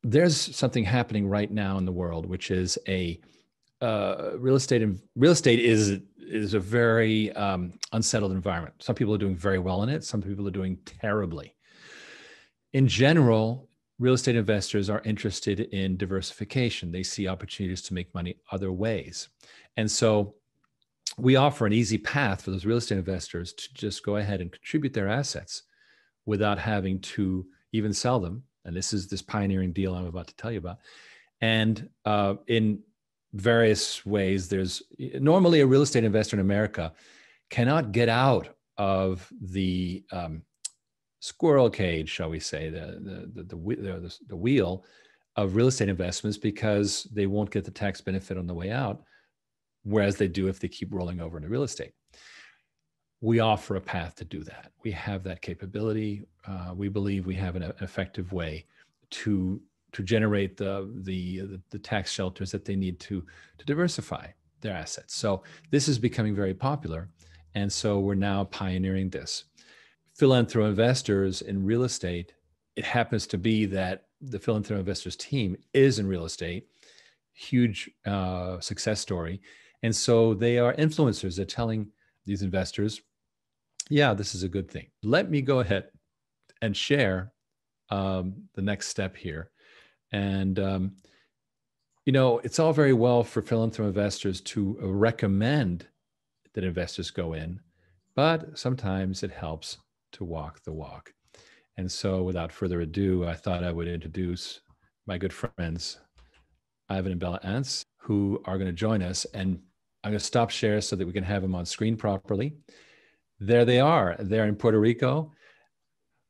there's 0.02 0.56
something 0.56 0.84
happening 0.84 1.28
right 1.28 1.52
now 1.52 1.78
in 1.78 1.86
the 1.86 1.92
world, 1.92 2.26
which 2.26 2.50
is 2.50 2.80
a 2.88 3.20
uh, 3.82 4.32
real 4.38 4.56
estate 4.56 4.82
and 4.82 5.00
real 5.16 5.32
estate 5.32 5.60
is 5.60 6.00
is 6.18 6.54
a 6.54 6.60
very 6.60 7.32
um, 7.34 7.74
unsettled 7.94 8.32
environment. 8.32 8.76
Some 8.80 8.96
people 8.96 9.16
are 9.16 9.20
doing 9.20 9.36
very 9.36 9.58
well 9.58 9.82
in 9.84 9.90
it. 9.90 10.04
Some 10.04 10.22
people 10.22 10.48
are 10.48 10.52
doing 10.52 10.78
terribly. 10.86 11.56
In 12.74 12.88
general, 12.88 13.68
real 13.98 14.14
estate 14.14 14.36
investors 14.36 14.90
are 14.90 15.02
interested 15.06 15.60
in 15.60 15.98
diversification. 15.98 16.92
They 16.92 17.04
see 17.04 17.28
opportunities 17.28 17.82
to 17.84 17.94
make 17.94 18.14
money 18.14 18.36
other 18.52 18.72
ways, 18.72 19.30
and 19.78 19.90
so 19.90 20.36
we 21.18 21.36
offer 21.36 21.66
an 21.66 21.74
easy 21.74 21.98
path 21.98 22.44
for 22.44 22.52
those 22.52 22.66
real 22.66 22.78
estate 22.78 22.98
investors 22.98 23.54
to 23.54 23.74
just 23.74 24.06
go 24.06 24.18
ahead 24.18 24.42
and 24.42 24.52
contribute 24.52 24.94
their 24.94 25.10
assets 25.10 25.64
without 26.26 26.60
having 26.60 27.00
to 27.02 27.46
even 27.74 27.94
sell 27.94 28.20
them. 28.20 28.44
And 28.66 28.76
this 28.76 28.94
is 28.94 29.08
this 29.08 29.22
pioneering 29.22 29.74
deal 29.74 29.96
I'm 29.96 30.06
about 30.06 30.28
to 30.28 30.36
tell 30.36 30.52
you 30.52 30.60
about. 30.60 30.78
And 31.42 31.90
uh, 32.06 32.36
in 32.48 32.80
various 33.34 34.06
ways. 34.06 34.50
There's 34.50 34.82
normally 34.98 35.62
a 35.62 35.68
real 35.68 35.82
estate 35.82 36.04
investor 36.04 36.36
in 36.36 36.42
America 36.42 36.94
cannot 37.50 37.92
get 37.92 38.10
out 38.10 38.56
of 38.78 39.32
the 39.42 40.04
um, 40.12 40.44
squirrel 41.20 41.70
cage, 41.70 42.10
shall 42.10 42.30
we 42.30 42.40
say, 42.40 42.70
the 42.70 43.30
the, 43.34 43.44
the 43.44 43.56
the, 43.56 44.18
the 44.28 44.36
wheel 44.36 44.84
of 45.36 45.56
real 45.56 45.68
estate 45.68 45.90
investments 45.90 46.38
because 46.38 47.04
they 47.14 47.28
won't 47.28 47.52
get 47.52 47.64
the 47.64 47.72
tax 47.72 48.02
benefit 48.02 48.38
on 48.38 48.48
the 48.48 48.54
way 48.54 48.72
out, 48.72 49.04
whereas 49.84 50.18
they 50.18 50.28
do 50.28 50.48
if 50.48 50.60
they 50.60 50.68
keep 50.68 50.94
rolling 50.94 51.22
over 51.22 51.38
into 51.38 51.50
real 51.50 51.64
estate. 51.64 51.94
We 53.22 53.40
offer 53.40 53.76
a 53.76 53.82
path 53.82 54.16
to 54.16 54.26
do 54.26 54.44
that. 54.46 54.72
We 54.84 54.92
have 54.92 55.24
that 55.24 55.42
capability. 55.42 56.26
Uh, 56.48 56.74
we 56.76 56.88
believe 56.88 57.26
we 57.26 57.36
have 57.36 57.56
an 57.56 57.74
effective 57.82 58.32
way 58.32 58.66
to 59.12 59.62
to 59.92 60.04
generate 60.04 60.58
the, 60.58 60.90
the, 61.04 61.60
the 61.70 61.80
tax 61.80 62.12
shelters 62.12 62.52
that 62.52 62.66
they 62.66 62.76
need 62.76 63.00
to 63.00 63.26
to 63.58 63.66
diversify 63.66 64.28
their 64.62 64.74
assets. 64.74 65.16
So 65.16 65.44
this 65.72 65.88
is 65.88 65.98
becoming 65.98 66.36
very 66.36 66.54
popular, 66.54 67.10
and 67.56 67.72
so 67.72 68.00
we're 68.00 68.16
now 68.16 68.46
pioneering 68.46 69.10
this. 69.10 69.46
Philanthro 70.20 70.68
investors 70.68 71.42
in 71.42 71.66
real 71.66 71.84
estate. 71.84 72.34
It 72.76 72.86
happens 72.86 73.26
to 73.28 73.38
be 73.38 73.66
that 73.68 74.06
the 74.22 74.40
Philanthro 74.40 74.78
investors 74.78 75.16
team 75.16 75.56
is 75.74 76.00
in 76.00 76.08
real 76.08 76.26
estate, 76.26 76.68
huge 77.34 77.90
uh, 78.06 78.60
success 78.60 79.00
story, 79.00 79.42
and 79.82 79.96
so 79.96 80.34
they 80.34 80.58
are 80.60 80.74
influencers. 80.76 81.36
They're 81.36 81.46
telling 81.46 81.88
these 82.26 82.42
investors, 82.42 83.02
"Yeah, 83.90 84.14
this 84.14 84.36
is 84.36 84.44
a 84.44 84.50
good 84.50 84.70
thing." 84.70 84.88
Let 85.04 85.32
me 85.32 85.42
go 85.42 85.60
ahead 85.62 85.90
and 86.62 86.76
share 86.76 87.32
um, 87.90 88.34
the 88.54 88.62
next 88.62 88.88
step 88.88 89.16
here 89.16 89.52
and, 90.12 90.60
um, 90.60 90.92
you 92.06 92.14
know, 92.14 92.40
it's 92.40 92.60
all 92.60 92.74
very 92.74 92.94
well 92.94 93.24
for 93.24 93.42
philanthropy 93.42 93.88
investors 93.88 94.42
to 94.42 94.78
recommend 94.82 95.88
that 96.54 96.64
investors 96.64 97.12
go 97.12 97.34
in, 97.34 97.60
but 98.16 98.58
sometimes 98.58 99.24
it 99.24 99.32
helps 99.32 99.78
to 100.14 100.24
walk 100.24 100.64
the 100.64 100.74
walk. 100.74 101.14
And 101.78 101.92
so, 101.92 102.24
without 102.24 102.52
further 102.52 102.82
ado, 102.82 103.26
I 103.26 103.36
thought 103.36 103.64
I 103.64 103.72
would 103.72 103.88
introduce 103.88 104.60
my 105.06 105.18
good 105.18 105.32
friends, 105.32 106.00
Ivan 106.90 107.14
and 107.14 107.22
Bella 107.22 107.40
Anz, 107.44 107.86
who 107.98 108.42
are 108.46 108.58
going 108.58 108.68
to 108.68 108.74
join 108.74 109.02
us. 109.02 109.26
And 109.34 109.60
I'm 110.04 110.12
going 110.12 110.20
to 110.20 110.26
stop 110.26 110.50
share 110.50 110.82
so 110.82 110.96
that 110.96 111.08
we 111.08 111.14
can 111.14 111.24
have 111.24 111.42
them 111.42 111.56
on 111.56 111.66
screen 111.66 111.96
properly. 111.96 112.58
There 113.40 113.66
they 113.66 113.80
are. 113.80 114.18
They're 114.20 114.46
in 114.46 114.56
Puerto 114.56 114.80
Rico. 114.80 115.32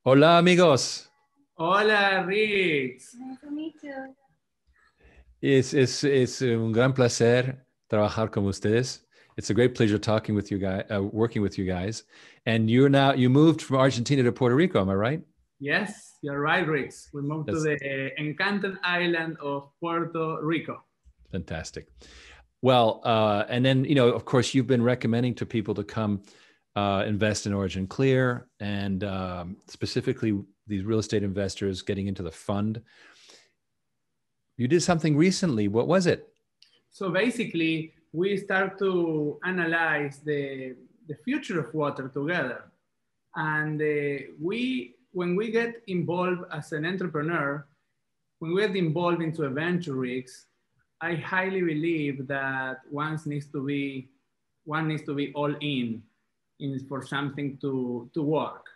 Hola, 0.05 0.39
amigos. 0.39 1.08
Hola, 1.61 2.23
Riggs. 2.25 3.13
Nice 3.19 3.37
to 3.41 3.51
meet 3.51 3.75
you. 3.83 4.15
Es, 5.41 5.73
es, 5.73 6.05
es 6.05 6.41
un 6.41 6.71
gran 6.71 6.93
placer 6.93 7.65
trabajar 7.91 8.31
con 8.31 8.45
ustedes. 8.45 9.01
It's 9.35 9.49
a 9.49 9.53
great 9.53 9.75
pleasure 9.75 9.97
talking 9.97 10.35
with 10.35 10.51
you 10.51 10.57
guys, 10.57 10.85
uh, 10.89 11.03
working 11.03 11.41
with 11.41 11.57
you 11.57 11.65
guys. 11.65 12.03
And 12.45 12.69
you're 12.69 12.87
now 12.87 13.11
you 13.11 13.29
moved 13.29 13.61
from 13.61 13.75
Argentina 13.75 14.23
to 14.23 14.31
Puerto 14.31 14.55
Rico, 14.55 14.79
am 14.79 14.89
I 14.89 14.93
right? 14.93 15.21
Yes, 15.59 16.13
you're 16.21 16.39
right, 16.39 16.65
Riggs. 16.65 17.09
We 17.13 17.23
moved 17.23 17.49
That's, 17.49 17.63
to 17.63 17.77
the 17.77 18.17
enchanted 18.17 18.77
island 18.81 19.35
of 19.41 19.69
Puerto 19.81 20.37
Rico. 20.41 20.81
Fantastic. 21.29 21.87
Well, 22.61 23.01
uh, 23.03 23.43
and 23.49 23.65
then 23.65 23.83
you 23.83 23.95
know, 23.95 24.07
of 24.07 24.23
course, 24.23 24.53
you've 24.53 24.67
been 24.67 24.83
recommending 24.83 25.35
to 25.35 25.45
people 25.45 25.75
to 25.75 25.83
come 25.83 26.21
uh, 26.77 27.03
invest 27.05 27.45
in 27.45 27.53
Origin 27.53 27.85
Clear, 27.85 28.47
and 28.61 29.03
um, 29.03 29.57
specifically 29.67 30.39
these 30.69 30.85
real 30.85 30.99
estate 30.99 31.23
investors 31.23 31.81
getting 31.81 32.07
into 32.07 32.23
the 32.23 32.31
fund. 32.31 32.81
You 34.57 34.67
did 34.67 34.81
something 34.81 35.17
recently. 35.17 35.67
What 35.67 35.87
was 35.87 36.05
it? 36.05 36.29
So 36.91 37.09
basically, 37.09 37.93
we 38.13 38.37
start 38.37 38.79
to 38.79 39.39
analyze 39.45 40.19
the, 40.19 40.75
the 41.07 41.15
future 41.25 41.59
of 41.59 41.73
water 41.73 42.07
together. 42.07 42.63
And 43.35 43.81
uh, 43.81 44.23
we, 44.41 44.95
when 45.11 45.35
we 45.35 45.51
get 45.51 45.81
involved 45.87 46.43
as 46.51 46.71
an 46.71 46.85
entrepreneur, 46.85 47.65
when 48.39 48.53
we 48.53 48.61
get 48.61 48.75
involved 48.75 49.21
into 49.21 49.43
a 49.43 49.49
venture 49.49 49.95
Riggs, 49.95 50.47
I 51.01 51.15
highly 51.15 51.61
believe 51.61 52.27
that 52.27 52.79
one 52.89 53.19
needs 53.25 53.47
to 53.47 53.65
be 53.65 54.09
one 54.65 54.87
needs 54.87 55.01
to 55.03 55.15
be 55.15 55.31
all 55.33 55.55
in, 55.61 56.03
in 56.59 56.85
for 56.87 57.03
something 57.03 57.57
to, 57.57 58.09
to 58.13 58.21
work. 58.21 58.67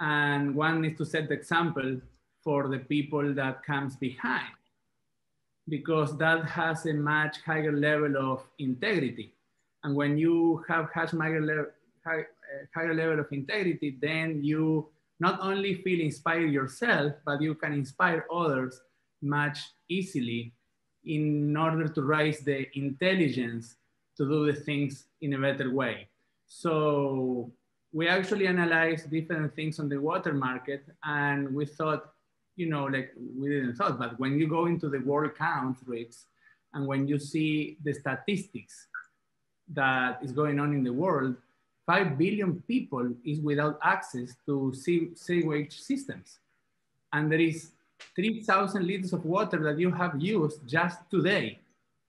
And 0.00 0.54
one 0.54 0.80
needs 0.80 0.98
to 0.98 1.04
set 1.04 1.28
the 1.28 1.34
example 1.34 2.00
for 2.42 2.68
the 2.68 2.78
people 2.78 3.34
that 3.34 3.62
comes 3.62 3.96
behind 3.96 4.54
because 5.68 6.16
that 6.18 6.46
has 6.46 6.86
a 6.86 6.94
much 6.94 7.36
higher 7.42 7.72
level 7.72 8.16
of 8.16 8.42
integrity. 8.58 9.34
And 9.84 9.94
when 9.94 10.18
you 10.18 10.64
have 10.68 10.88
higher, 10.92 11.74
high, 12.04 12.20
uh, 12.20 12.64
higher 12.74 12.94
level 12.94 13.20
of 13.20 13.26
integrity, 13.30 13.98
then 14.00 14.42
you 14.42 14.88
not 15.20 15.38
only 15.40 15.74
feel 15.74 16.00
inspired 16.00 16.50
yourself, 16.50 17.12
but 17.24 17.40
you 17.42 17.54
can 17.54 17.72
inspire 17.72 18.26
others 18.34 18.80
much 19.22 19.58
easily 19.88 20.54
in 21.04 21.56
order 21.56 21.88
to 21.88 22.02
raise 22.02 22.40
the 22.40 22.66
intelligence 22.76 23.76
to 24.16 24.28
do 24.28 24.52
the 24.52 24.58
things 24.58 25.04
in 25.20 25.34
a 25.34 25.38
better 25.38 25.72
way. 25.72 26.08
So 26.46 27.52
we 27.92 28.08
actually 28.08 28.46
analyzed 28.46 29.10
different 29.10 29.54
things 29.54 29.80
on 29.80 29.88
the 29.88 30.00
water 30.00 30.32
market 30.32 30.84
and 31.04 31.52
we 31.54 31.66
thought, 31.66 32.12
you 32.56 32.68
know, 32.68 32.84
like 32.84 33.12
we 33.36 33.48
didn't 33.48 33.74
thought, 33.74 33.98
but 33.98 34.18
when 34.18 34.38
you 34.38 34.46
go 34.46 34.66
into 34.66 34.88
the 34.88 35.00
world 35.00 35.32
count 35.36 35.76
rates 35.86 36.26
and 36.72 36.86
when 36.86 37.08
you 37.08 37.18
see 37.18 37.76
the 37.84 37.92
statistics 37.92 38.86
that 39.72 40.18
is 40.22 40.32
going 40.32 40.60
on 40.60 40.72
in 40.72 40.84
the 40.84 40.92
world, 40.92 41.34
5 41.86 42.16
billion 42.16 42.62
people 42.68 43.12
is 43.24 43.40
without 43.40 43.78
access 43.82 44.36
to 44.46 44.72
sewage 44.74 45.80
systems. 45.80 46.38
And 47.12 47.30
there 47.30 47.40
is 47.40 47.72
3,000 48.14 48.86
liters 48.86 49.12
of 49.12 49.24
water 49.24 49.58
that 49.64 49.78
you 49.78 49.90
have 49.90 50.20
used 50.20 50.66
just 50.68 50.98
today, 51.10 51.58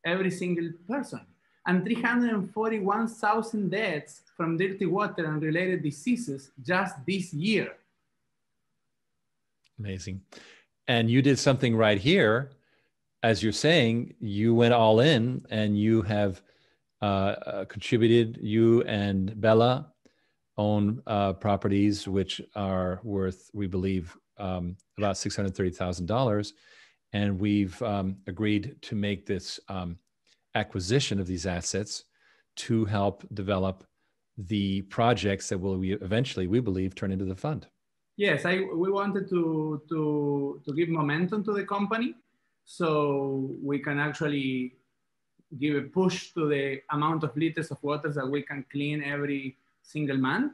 every 0.05 0.29
single 0.29 0.69
person. 0.87 1.21
And 1.65 1.83
341,000 1.85 3.69
deaths 3.69 4.21
from 4.35 4.57
dirty 4.57 4.87
water 4.87 5.25
and 5.25 5.41
related 5.41 5.83
diseases 5.83 6.51
just 6.63 6.95
this 7.05 7.33
year. 7.33 7.73
Amazing. 9.79 10.21
And 10.87 11.09
you 11.09 11.21
did 11.21 11.37
something 11.37 11.75
right 11.75 11.99
here. 11.99 12.51
As 13.23 13.43
you're 13.43 13.51
saying, 13.51 14.15
you 14.19 14.55
went 14.55 14.73
all 14.73 14.99
in 14.99 15.45
and 15.49 15.79
you 15.79 16.01
have 16.01 16.41
uh, 17.01 17.05
uh, 17.05 17.65
contributed, 17.65 18.39
you 18.41 18.83
and 18.83 19.39
Bella 19.39 19.91
own 20.57 21.01
uh, 21.07 21.33
properties 21.33 22.07
which 22.07 22.41
are 22.55 22.99
worth, 23.03 23.49
we 23.53 23.67
believe, 23.67 24.15
um, 24.37 24.75
about 24.97 25.15
$630,000. 25.15 26.53
And 27.13 27.39
we've 27.39 27.81
um, 27.81 28.17
agreed 28.27 28.75
to 28.83 28.95
make 28.95 29.25
this 29.25 29.59
um, 29.67 29.97
acquisition 30.55 31.19
of 31.19 31.27
these 31.27 31.45
assets 31.45 32.05
to 32.55 32.85
help 32.85 33.25
develop 33.33 33.83
the 34.37 34.81
projects 34.83 35.49
that 35.49 35.57
will 35.57 35.77
we 35.77 35.93
eventually, 35.93 36.47
we 36.47 36.59
believe, 36.59 36.95
turn 36.95 37.11
into 37.11 37.25
the 37.25 37.35
fund. 37.35 37.67
Yes, 38.17 38.45
I, 38.45 38.61
we 38.75 38.91
wanted 38.91 39.29
to, 39.29 39.81
to, 39.89 40.61
to 40.65 40.73
give 40.73 40.89
momentum 40.89 41.43
to 41.45 41.53
the 41.53 41.63
company 41.63 42.15
so 42.65 43.49
we 43.61 43.79
can 43.79 43.99
actually 43.99 44.75
give 45.59 45.75
a 45.75 45.81
push 45.81 46.31
to 46.33 46.47
the 46.47 46.81
amount 46.91 47.23
of 47.23 47.35
liters 47.35 47.71
of 47.71 47.77
water 47.83 48.09
that 48.09 48.27
we 48.27 48.41
can 48.41 48.65
clean 48.71 49.03
every 49.03 49.57
single 49.81 50.17
month 50.17 50.53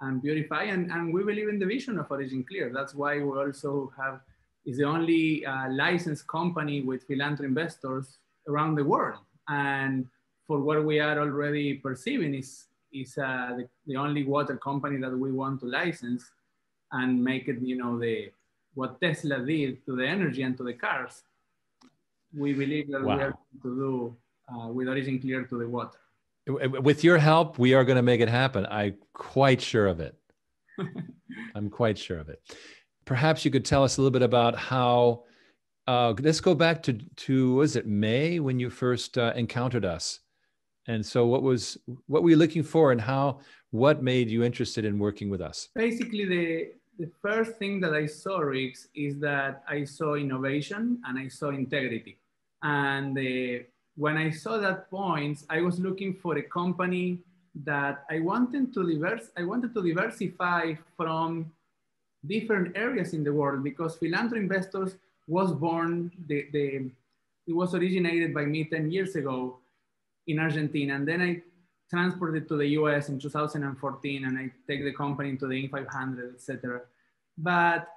and 0.00 0.22
purify. 0.22 0.64
And, 0.64 0.90
and 0.90 1.12
we 1.12 1.24
believe 1.24 1.48
in 1.48 1.58
the 1.58 1.66
vision 1.66 1.98
of 1.98 2.10
Origin 2.10 2.44
Clear. 2.44 2.70
That's 2.72 2.94
why 2.94 3.18
we 3.18 3.38
also 3.38 3.92
have, 3.98 4.20
is 4.64 4.76
the 4.78 4.84
only 4.84 5.44
uh, 5.44 5.70
licensed 5.70 6.26
company 6.26 6.82
with 6.82 7.04
philanthropy 7.04 7.48
investors 7.48 8.18
around 8.48 8.76
the 8.76 8.84
world. 8.84 9.20
And 9.48 10.06
for 10.46 10.60
what 10.60 10.84
we 10.84 11.00
are 11.00 11.18
already 11.18 11.74
perceiving 11.74 12.34
is, 12.34 12.66
is 12.92 13.18
uh, 13.18 13.54
the, 13.56 13.68
the 13.86 13.96
only 13.96 14.24
water 14.24 14.56
company 14.56 14.98
that 14.98 15.16
we 15.16 15.32
want 15.32 15.60
to 15.60 15.66
license 15.66 16.30
and 16.92 17.22
make 17.22 17.48
it, 17.48 17.60
you 17.60 17.76
know, 17.76 17.98
the 17.98 18.30
what 18.74 19.00
Tesla 19.00 19.38
did 19.40 19.84
to 19.86 19.96
the 19.96 20.06
energy 20.06 20.42
and 20.42 20.56
to 20.58 20.62
the 20.62 20.74
cars. 20.74 21.22
We 22.36 22.52
believe 22.52 22.90
that 22.90 23.02
wow. 23.02 23.16
we 23.16 23.22
are 23.22 23.38
to 23.62 23.76
do 23.84 24.16
uh, 24.52 24.68
with 24.68 24.88
Origin 24.88 25.18
Clear 25.18 25.44
to 25.44 25.58
the 25.58 25.66
water. 25.66 25.98
With 26.46 27.02
your 27.02 27.18
help, 27.18 27.58
we 27.58 27.74
are 27.74 27.84
going 27.84 27.96
to 27.96 28.02
make 28.02 28.20
it 28.20 28.28
happen. 28.28 28.66
I'm 28.70 28.96
quite 29.14 29.60
sure 29.60 29.86
of 29.86 29.98
it. 29.98 30.14
I'm 31.54 31.70
quite 31.70 31.98
sure 31.98 32.18
of 32.18 32.28
it. 32.28 32.40
Perhaps 33.04 33.44
you 33.44 33.50
could 33.50 33.64
tell 33.64 33.82
us 33.82 33.96
a 33.96 34.00
little 34.00 34.12
bit 34.12 34.22
about 34.22 34.56
how. 34.56 35.24
Uh, 35.86 36.14
let's 36.20 36.40
go 36.40 36.54
back 36.54 36.82
to 36.82 36.92
to 36.92 37.54
was 37.54 37.76
it 37.76 37.86
May 37.86 38.40
when 38.40 38.58
you 38.58 38.70
first 38.70 39.16
uh, 39.18 39.32
encountered 39.36 39.84
us, 39.84 40.20
and 40.88 41.04
so 41.04 41.26
what 41.26 41.42
was 41.42 41.78
what 42.06 42.22
were 42.22 42.30
you 42.30 42.36
looking 42.36 42.64
for, 42.64 42.90
and 42.90 43.00
how 43.00 43.38
what 43.70 44.02
made 44.02 44.28
you 44.28 44.42
interested 44.42 44.84
in 44.84 44.98
working 44.98 45.30
with 45.30 45.40
us? 45.40 45.68
Basically, 45.74 46.24
the 46.24 46.72
the 46.98 47.10
first 47.22 47.56
thing 47.58 47.80
that 47.80 47.94
I 47.94 48.06
saw, 48.06 48.38
Riggs, 48.38 48.88
is 48.94 49.20
that 49.20 49.62
I 49.68 49.84
saw 49.84 50.14
innovation 50.14 51.00
and 51.06 51.18
I 51.18 51.28
saw 51.28 51.50
integrity, 51.50 52.18
and 52.62 53.16
the 53.16 53.66
when 53.96 54.16
I 54.16 54.30
saw 54.30 54.58
that 54.58 54.90
point, 54.90 55.44
I 55.48 55.60
was 55.62 55.78
looking 55.78 56.14
for 56.14 56.36
a 56.36 56.42
company 56.42 57.20
that 57.64 58.04
I 58.10 58.20
wanted 58.20 58.74
to 58.74 58.86
diverse, 58.86 59.30
I 59.36 59.44
wanted 59.44 59.72
to 59.74 59.82
diversify 59.82 60.74
from 60.96 61.50
different 62.26 62.76
areas 62.76 63.14
in 63.14 63.24
the 63.24 63.32
world 63.32 63.62
because 63.62 63.96
philanthropy 63.96 64.42
investors 64.42 64.96
was 65.26 65.52
born, 65.52 66.10
the, 66.26 66.46
the, 66.52 66.90
it 67.46 67.52
was 67.52 67.74
originated 67.74 68.32
by 68.32 68.44
me 68.44 68.64
10 68.64 68.90
years 68.90 69.16
ago 69.16 69.58
in 70.26 70.38
Argentina. 70.38 70.94
And 70.94 71.06
then 71.06 71.20
I 71.20 71.42
transported 71.90 72.48
to 72.48 72.56
the 72.56 72.66
US 72.80 73.08
in 73.08 73.18
2014 73.18 74.24
and 74.24 74.38
I 74.38 74.50
take 74.66 74.84
the 74.84 74.92
company 74.92 75.30
into 75.30 75.46
the 75.46 75.54
Inc. 75.54 75.70
500, 75.70 76.34
etc. 76.34 76.82
But 77.38 77.88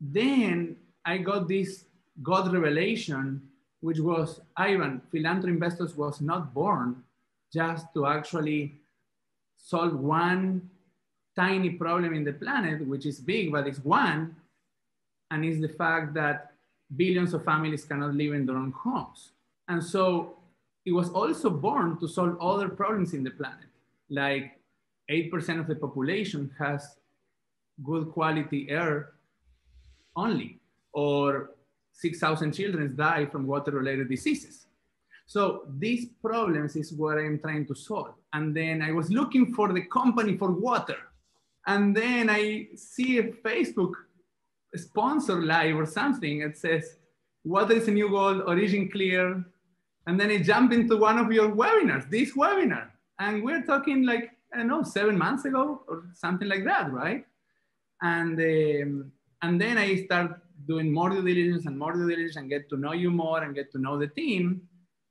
then 0.00 0.76
I 1.04 1.18
got 1.18 1.48
this 1.48 1.84
God 2.22 2.52
revelation 2.52 3.42
which 3.80 4.00
was 4.00 4.40
Ivan, 4.56 5.00
Philanthropy 5.12 5.52
Investors 5.52 5.96
was 5.96 6.20
not 6.20 6.52
born 6.52 7.04
just 7.52 7.86
to 7.94 8.06
actually 8.06 8.74
solve 9.56 9.94
one 9.94 10.68
tiny 11.36 11.70
problem 11.70 12.14
in 12.14 12.24
the 12.24 12.32
planet, 12.32 12.86
which 12.86 13.06
is 13.06 13.20
big, 13.20 13.52
but 13.52 13.66
it's 13.66 13.84
one, 13.84 14.34
and 15.30 15.44
it's 15.44 15.60
the 15.60 15.68
fact 15.68 16.14
that 16.14 16.52
billions 16.94 17.34
of 17.34 17.44
families 17.44 17.84
cannot 17.84 18.14
live 18.14 18.32
in 18.32 18.46
their 18.46 18.56
own 18.56 18.72
homes. 18.72 19.32
And 19.68 19.82
so 19.82 20.36
it 20.84 20.92
was 20.92 21.10
also 21.10 21.50
born 21.50 21.98
to 21.98 22.06
solve 22.06 22.38
other 22.40 22.68
problems 22.68 23.12
in 23.12 23.24
the 23.24 23.30
planet, 23.30 23.66
like 24.08 24.60
8% 25.10 25.60
of 25.60 25.66
the 25.66 25.74
population 25.74 26.50
has 26.58 26.96
good 27.82 28.10
quality 28.10 28.68
air 28.70 29.14
only, 30.14 30.60
or 30.92 31.50
6,000 31.92 32.52
children 32.52 32.94
die 32.94 33.26
from 33.26 33.46
water-related 33.46 34.08
diseases. 34.08 34.66
So 35.26 35.64
these 35.78 36.06
problems 36.22 36.76
is 36.76 36.92
what 36.92 37.18
I'm 37.18 37.40
trying 37.40 37.66
to 37.66 37.74
solve. 37.74 38.14
And 38.32 38.56
then 38.56 38.80
I 38.80 38.92
was 38.92 39.10
looking 39.10 39.52
for 39.54 39.72
the 39.72 39.82
company 39.82 40.36
for 40.36 40.52
water. 40.52 40.98
And 41.66 41.96
then 41.96 42.30
I 42.30 42.68
see 42.76 43.20
Facebook 43.20 43.94
sponsor 44.74 45.42
live 45.42 45.76
or 45.76 45.86
something 45.86 46.40
that 46.40 46.56
says, 46.56 46.96
what 47.42 47.70
is 47.70 47.88
new 47.88 48.08
gold, 48.08 48.42
origin 48.46 48.90
clear? 48.90 49.44
And 50.06 50.18
then 50.18 50.30
I 50.30 50.38
jump 50.38 50.72
into 50.72 50.96
one 50.96 51.18
of 51.18 51.32
your 51.32 51.50
webinars, 51.50 52.08
this 52.10 52.34
webinar. 52.34 52.88
And 53.18 53.42
we're 53.42 53.62
talking 53.62 54.04
like, 54.04 54.30
I 54.52 54.58
don't 54.58 54.68
know, 54.68 54.82
seven 54.82 55.16
months 55.18 55.44
ago 55.44 55.82
or 55.88 56.04
something 56.14 56.48
like 56.48 56.64
that, 56.64 56.92
right? 56.92 57.24
And, 58.02 58.38
um, 58.38 59.12
and 59.42 59.60
then 59.60 59.78
I 59.78 60.04
start 60.04 60.40
doing 60.66 60.92
more 60.92 61.10
due 61.10 61.22
diligence 61.22 61.66
and 61.66 61.78
more 61.78 61.92
due 61.92 62.08
diligence 62.08 62.36
and 62.36 62.48
get 62.48 62.68
to 62.70 62.76
know 62.76 62.92
you 62.92 63.10
more 63.10 63.42
and 63.42 63.54
get 63.54 63.72
to 63.72 63.78
know 63.78 63.98
the 63.98 64.08
team. 64.08 64.62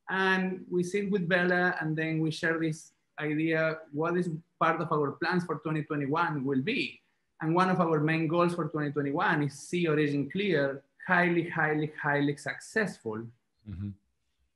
And 0.09 0.65
we 0.69 0.83
sit 0.83 1.09
with 1.09 1.27
Bella 1.27 1.75
and 1.79 1.95
then 1.95 2.19
we 2.19 2.31
share 2.31 2.59
this 2.59 2.91
idea, 3.19 3.77
what 3.91 4.17
is 4.17 4.29
part 4.59 4.81
of 4.81 4.91
our 4.91 5.13
plans 5.13 5.45
for 5.45 5.55
2021 5.55 6.43
will 6.43 6.61
be. 6.61 7.01
And 7.41 7.53
one 7.53 7.69
of 7.69 7.79
our 7.79 7.99
main 7.99 8.27
goals 8.27 8.55
for 8.55 8.65
2021 8.65 9.43
is 9.43 9.53
see 9.53 9.87
Origin 9.87 10.29
Clear 10.29 10.83
highly, 11.07 11.49
highly, 11.49 11.91
highly 12.01 12.35
successful 12.37 13.23
mm-hmm. 13.69 13.89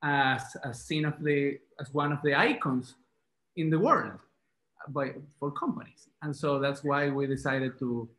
as, 0.01 0.57
as 0.63 0.81
seen 0.81 1.05
of 1.05 1.21
the, 1.21 1.59
as 1.79 1.93
one 1.93 2.11
of 2.11 2.21
the 2.23 2.33
icons 2.35 2.95
in 3.55 3.69
the 3.69 3.77
world 3.77 4.19
by, 4.89 5.11
for 5.39 5.51
companies. 5.51 6.07
And 6.21 6.35
so 6.35 6.59
that's 6.59 6.83
why 6.83 7.09
we 7.09 7.27
decided 7.27 7.77
to 7.79 8.09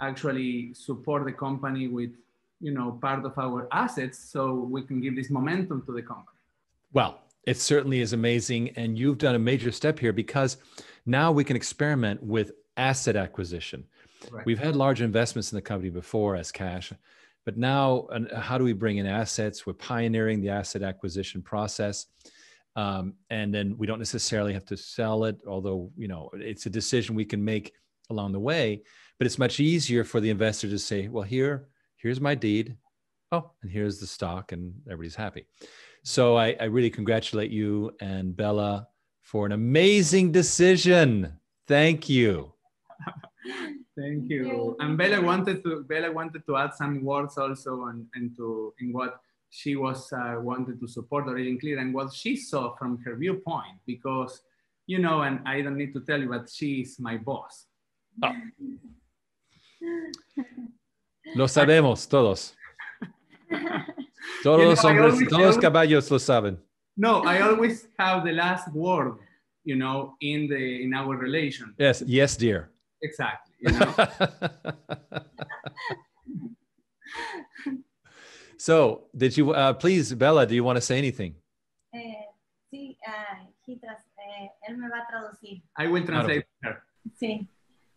actually 0.00 0.74
support 0.74 1.24
the 1.24 1.32
company 1.32 1.88
with 1.88 2.10
you 2.60 2.72
know 2.72 2.98
part 3.02 3.24
of 3.24 3.38
our 3.38 3.68
assets 3.72 4.18
so 4.18 4.52
we 4.52 4.82
can 4.82 5.00
give 5.00 5.14
this 5.14 5.30
momentum 5.30 5.82
to 5.86 5.92
the 5.92 6.02
company 6.02 6.38
well 6.92 7.20
it 7.46 7.56
certainly 7.56 8.00
is 8.00 8.12
amazing 8.12 8.70
and 8.70 8.98
you've 8.98 9.18
done 9.18 9.34
a 9.34 9.38
major 9.38 9.70
step 9.70 9.98
here 9.98 10.12
because 10.12 10.58
now 11.06 11.30
we 11.30 11.44
can 11.44 11.56
experiment 11.56 12.22
with 12.22 12.50
asset 12.76 13.16
acquisition. 13.16 13.84
Right. 14.30 14.46
We've 14.46 14.58
had 14.58 14.76
large 14.76 15.00
investments 15.00 15.52
in 15.52 15.56
the 15.56 15.62
company 15.62 15.90
before 15.90 16.36
as 16.36 16.52
cash, 16.52 16.92
but 17.44 17.56
now 17.56 18.08
how 18.36 18.58
do 18.58 18.64
we 18.64 18.72
bring 18.72 18.98
in 18.98 19.06
assets? 19.06 19.66
We're 19.66 19.74
pioneering 19.74 20.40
the 20.40 20.50
asset 20.50 20.82
acquisition 20.82 21.42
process. 21.42 22.06
Um, 22.74 23.14
and 23.30 23.54
then 23.54 23.76
we 23.78 23.86
don't 23.86 23.98
necessarily 23.98 24.52
have 24.52 24.66
to 24.66 24.76
sell 24.76 25.24
it, 25.24 25.38
although 25.48 25.90
you 25.96 26.08
know 26.08 26.28
it's 26.34 26.66
a 26.66 26.70
decision 26.70 27.14
we 27.14 27.24
can 27.24 27.42
make 27.42 27.72
along 28.10 28.32
the 28.32 28.40
way. 28.40 28.82
But 29.18 29.26
it's 29.26 29.38
much 29.38 29.60
easier 29.60 30.04
for 30.04 30.20
the 30.20 30.28
investor 30.28 30.68
to 30.68 30.78
say, 30.78 31.08
"Well, 31.08 31.24
here, 31.24 31.68
here's 31.96 32.20
my 32.20 32.34
deed. 32.34 32.76
Oh, 33.32 33.50
and 33.62 33.70
here's 33.70 33.98
the 33.98 34.06
stock," 34.06 34.52
and 34.52 34.74
everybody's 34.86 35.14
happy. 35.14 35.46
So 36.04 36.36
I, 36.36 36.54
I 36.60 36.64
really 36.64 36.90
congratulate 36.90 37.50
you 37.50 37.92
and 38.00 38.36
Bella 38.36 38.88
for 39.22 39.46
an 39.46 39.52
amazing 39.52 40.30
decision. 40.30 41.32
Thank 41.66 42.08
you. 42.08 42.52
Thank 43.96 44.28
you. 44.28 44.76
And 44.78 44.98
Bella 44.98 45.22
wanted 45.22 45.64
to 45.64 45.82
Bella 45.84 46.12
wanted 46.12 46.44
to 46.46 46.56
add 46.56 46.74
some 46.74 47.02
words 47.02 47.38
also 47.38 47.86
and 47.86 48.06
and 48.14 48.36
to 48.36 48.74
in 48.78 48.92
what 48.92 49.20
she 49.48 49.74
was 49.74 50.12
uh, 50.12 50.36
wanted 50.38 50.78
to 50.80 50.86
support 50.86 51.26
Origin 51.26 51.58
Clear 51.58 51.78
and 51.78 51.94
what 51.94 52.12
she 52.12 52.36
saw 52.36 52.74
from 52.76 52.98
her 53.04 53.16
viewpoint 53.16 53.80
because 53.86 54.42
you 54.86 54.98
know 54.98 55.22
and 55.22 55.40
I 55.46 55.62
don't 55.62 55.76
need 55.76 55.94
to 55.94 56.00
tell 56.00 56.20
you 56.20 56.28
but 56.28 56.50
she 56.50 56.82
is 56.82 57.00
my 57.00 57.16
boss. 57.16 57.66
Oh. 58.22 58.32
Lo 61.34 61.46
sabemos 61.48 62.06
todos. 62.08 62.54
Todos 64.42 64.64
los 64.64 64.84
hombres, 64.84 65.28
todos 65.28 65.46
los 65.46 65.58
caballos 65.58 66.10
lo 66.10 66.18
saben. 66.18 66.58
No, 66.96 67.22
I 67.24 67.40
always 67.40 67.88
have 67.98 68.24
the 68.24 68.32
last 68.32 68.72
word, 68.72 69.18
you 69.64 69.76
know, 69.76 70.14
in 70.20 70.48
the 70.48 70.82
in 70.82 70.94
our 70.94 71.16
relation. 71.16 71.74
Yes, 71.78 72.02
yes, 72.06 72.36
dear. 72.36 72.70
Exactly. 73.02 73.54
You 73.66 73.72
know? 73.72 73.94
so, 78.56 79.04
did 79.16 79.36
you 79.36 79.52
uh, 79.52 79.72
please, 79.74 80.14
Bella? 80.14 80.46
Do 80.46 80.54
you 80.54 80.64
want 80.64 80.76
to 80.76 80.80
say 80.80 80.98
anything? 80.98 81.34
Eh, 81.92 82.26
sí, 82.72 82.96
uh, 83.06 83.46
he 83.66 83.76
tras, 83.76 83.98
eh, 84.18 84.50
él 84.68 84.78
me 84.78 84.88
va 84.88 84.98
a 84.98 85.06
traducir. 85.06 85.62
I 85.76 85.88
will 85.88 86.04
translate. 86.04 86.46
Sí, 87.14 87.48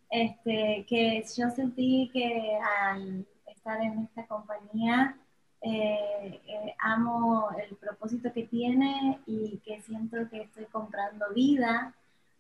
este, 0.10 0.86
que 0.88 1.24
yo 1.38 1.50
sentí 1.50 2.10
que 2.14 2.58
al 2.88 3.26
estar 3.48 3.82
en 3.82 4.00
esta 4.00 4.26
compañía 4.28 5.16
eh, 5.62 6.40
eh, 6.48 6.76
amo 6.80 7.50
el 7.58 7.76
propósito 7.76 8.32
que 8.32 8.44
tiene 8.44 9.20
y 9.26 9.58
que 9.66 9.82
siento 9.82 10.18
que 10.30 10.44
estoy 10.44 10.66
comprando 10.66 11.34
vida 11.34 11.94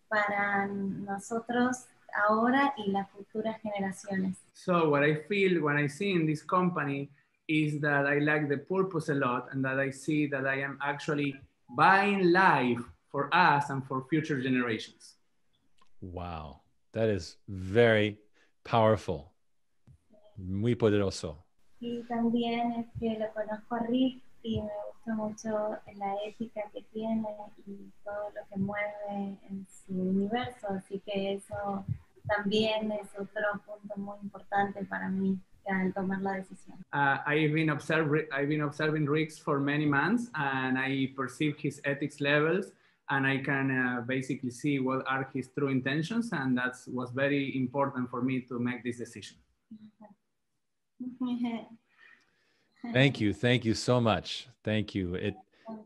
para 0.07 0.67
nosotros 0.67 1.85
ahora 2.15 2.73
y 2.77 2.91
las 2.91 3.09
futuras 3.11 3.61
generaciones. 3.61 4.37
So 4.53 4.89
what 4.89 5.03
I 5.03 5.15
feel 5.27 5.61
when 5.61 5.77
I 5.77 5.87
see 5.87 6.11
in 6.11 6.25
this 6.25 6.43
company 6.43 7.09
is 7.47 7.79
that 7.81 8.05
I 8.05 8.19
like 8.19 8.47
the 8.47 8.57
purpose 8.57 9.09
a 9.09 9.15
lot 9.15 9.49
and 9.51 9.63
that 9.65 9.79
I 9.79 9.91
see 9.91 10.27
that 10.27 10.45
I 10.45 10.61
am 10.61 10.77
actually 10.81 11.35
buying 11.75 12.31
life 12.31 12.83
for 13.09 13.29
us 13.33 13.69
and 13.69 13.83
for 13.85 14.05
future 14.09 14.39
generations. 14.39 15.15
Wow, 16.01 16.61
that 16.93 17.09
is 17.09 17.37
very 17.47 18.19
powerful. 18.63 19.33
Muy 20.37 20.75
poderoso. 20.75 21.43
Y 21.81 22.03
también 22.07 22.73
es 22.73 22.85
que 22.99 23.17
lo 23.17 23.31
conozco 23.33 23.75
a 23.75 23.87
Rick 23.87 24.21
y 24.43 24.61
me 24.61 24.69
gusta 24.87 25.15
mucho 25.15 25.77
la 25.95 26.15
ética 26.25 26.61
que 26.73 26.81
tiene 26.93 27.27
y 27.65 27.91
todo 28.03 28.29
lo 28.35 28.47
que 28.49 28.59
mueve 28.59 29.37
en 29.49 29.67
su 29.67 29.93
universo, 29.93 30.67
así 30.69 31.01
que 31.05 31.33
eso 31.33 31.85
también 32.27 32.91
es 32.91 33.09
otro 33.17 33.61
punto 33.65 33.97
muy 33.97 34.17
importante 34.21 34.85
para 34.85 35.09
mí 35.09 35.39
al 35.67 35.93
tomar 35.93 36.21
la 36.21 36.33
decisión. 36.33 36.77
Uh, 36.93 37.17
I've 37.27 37.53
been 37.53 37.69
observing 37.69 38.27
I've 38.31 38.49
been 38.49 38.61
observing 38.61 39.05
Rick's 39.05 39.37
for 39.37 39.59
many 39.59 39.85
months, 39.85 40.29
and 40.33 40.77
I 40.77 41.13
perceive 41.15 41.57
his 41.59 41.81
ethics 41.85 42.19
levels, 42.19 42.71
and 43.09 43.27
I 43.27 43.37
can 43.43 43.69
uh, 43.71 44.01
basically 44.01 44.51
see 44.51 44.79
what 44.79 45.03
are 45.07 45.29
his 45.33 45.49
true 45.49 45.69
intentions, 45.69 46.31
and 46.31 46.57
that 46.57 46.75
was 46.87 47.11
very 47.11 47.55
important 47.55 48.09
for 48.09 48.21
me 48.21 48.41
to 48.41 48.59
make 48.59 48.83
this 48.83 48.97
decision. 48.97 49.37
Thank 52.93 53.19
you, 53.19 53.33
thank 53.33 53.65
you 53.65 53.73
so 53.73 53.99
much. 53.99 54.47
Thank 54.63 54.95
you. 54.95 55.15
It 55.15 55.35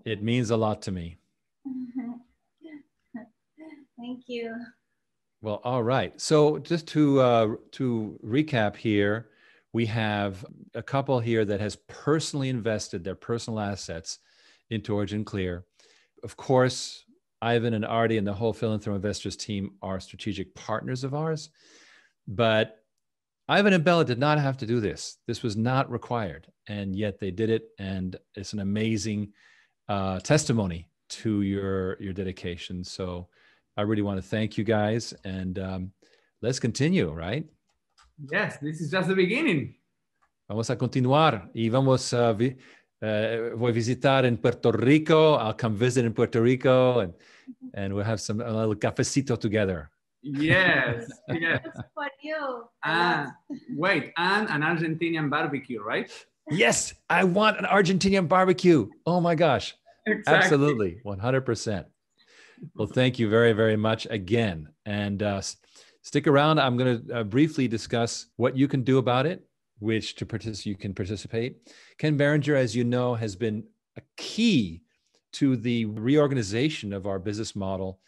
it 0.06 0.24
means 0.24 0.50
a 0.50 0.58
lot 0.58 0.82
to 0.84 0.92
me. 0.92 1.18
Thank 3.98 4.24
you. 4.28 4.56
Well, 5.42 5.62
all 5.64 5.84
right. 5.84 6.20
So 6.20 6.58
just 6.60 6.88
to 6.90 7.20
uh, 7.20 7.48
to 7.74 8.20
recap 8.24 8.76
here, 8.76 9.30
we 9.74 9.86
have 9.88 10.46
a 10.74 10.84
couple 10.84 11.20
here 11.20 11.46
that 11.46 11.60
has 11.60 11.76
personally 11.88 12.50
invested 12.50 13.04
their 13.04 13.16
personal 13.16 13.60
assets 13.60 14.20
into 14.70 14.94
Origin 14.96 15.26
Clear. 15.26 15.66
Of 16.24 16.38
course, 16.38 17.06
Ivan 17.42 17.74
and 17.74 17.86
Artie 17.86 18.18
and 18.18 18.28
the 18.28 18.34
whole 18.34 18.54
Philanthro 18.54 18.96
Investors 18.96 19.36
team 19.36 19.72
are 19.82 20.00
strategic 20.00 20.54
partners 20.56 21.04
of 21.04 21.14
ours, 21.14 21.50
but 22.28 22.83
Ivan 23.48 23.74
and 23.74 23.84
Bella 23.84 24.06
did 24.06 24.20
not 24.20 24.40
have 24.40 24.58
to 24.58 24.66
do 24.66 24.80
this. 24.80 25.18
This 25.28 25.44
was 25.44 25.58
not 25.58 25.92
required, 25.92 26.48
and 26.68 26.96
yet 26.96 27.20
they 27.20 27.32
did 27.32 27.50
it, 27.50 27.64
and 27.78 28.16
it's 28.36 28.54
an 28.54 28.60
amazing 28.60 29.34
uh, 29.90 30.20
testimony 30.20 30.90
to 31.10 31.42
your 31.42 32.02
your 32.02 32.14
dedication. 32.14 32.84
So 32.84 33.28
I 33.76 33.82
really 33.82 34.02
want 34.02 34.18
to 34.18 34.28
thank 34.28 34.58
you 34.58 34.64
guys, 34.64 35.14
and 35.26 35.60
um, 35.60 35.92
let's 36.42 36.60
continue, 36.60 37.12
right? 37.12 37.46
Yes, 38.32 38.58
this 38.62 38.80
is 38.80 38.92
just 38.92 39.10
the 39.10 39.16
beginning. 39.16 39.76
Vamos 40.48 40.70
a 40.70 40.76
continuar 40.76 41.50
y 41.54 41.70
vamos 41.70 42.14
a 42.14 42.34
vi 42.34 42.56
uh, 43.02 43.56
voy 43.58 43.72
a 43.72 43.74
visitar 43.74 44.26
en 44.26 44.38
Puerto 44.38 44.72
Rico. 44.72 45.36
I'll 45.36 45.56
come 45.58 45.76
visit 45.76 46.06
in 46.06 46.14
Puerto 46.14 46.42
Rico, 46.42 47.00
and 47.00 47.14
and 47.74 47.94
we'll 47.94 48.06
have 48.06 48.22
some 48.22 48.40
a 48.40 48.52
little 48.52 48.76
cafecito 48.76 49.38
together. 49.38 49.90
Yes, 50.24 51.12
yes. 51.30 51.62
For 51.94 52.08
you. 52.22 52.64
Ah, 52.84 53.34
wait, 53.76 54.14
and 54.18 54.50
an 54.50 54.62
Argentinian 54.62 55.30
barbecue, 55.30 55.82
right? 55.82 56.10
Yes, 56.50 56.94
I 57.10 57.24
want 57.24 57.60
an 57.60 57.66
Argentinian 57.66 58.28
barbecue. 58.28 58.90
Oh 59.06 59.22
my 59.22 59.36
gosh. 59.36 59.76
Exactly. 60.06 60.44
Absolutely. 60.44 60.98
100%. 61.06 61.86
Well, 62.76 62.88
thank 62.88 63.20
you 63.20 63.30
very, 63.30 63.54
very 63.54 63.78
much 63.78 64.08
again. 64.10 64.70
And 64.86 65.24
uh, 65.24 65.42
stick 66.02 66.28
around. 66.28 66.60
I'm 66.60 66.78
going 66.78 67.06
to 67.08 67.20
uh, 67.20 67.24
briefly 67.24 67.68
discuss 67.68 68.28
what 68.36 68.58
you 68.58 68.68
can 68.68 68.84
do 68.84 68.98
about 68.98 69.26
it, 69.26 69.46
which 69.80 70.16
to 70.18 70.26
participate, 70.26 70.66
you 70.66 70.76
can 70.76 70.94
participate. 70.94 71.58
Ken 71.98 72.18
Berenger, 72.18 72.56
as 72.56 72.76
you 72.76 72.84
know, 72.84 73.16
has 73.16 73.36
been 73.36 73.64
a 73.98 74.02
key 74.18 74.82
to 75.34 75.56
the 75.56 75.86
reorganization 75.86 76.94
of 76.94 77.08
our 77.08 77.20
business 77.20 77.56
model, 77.56 78.00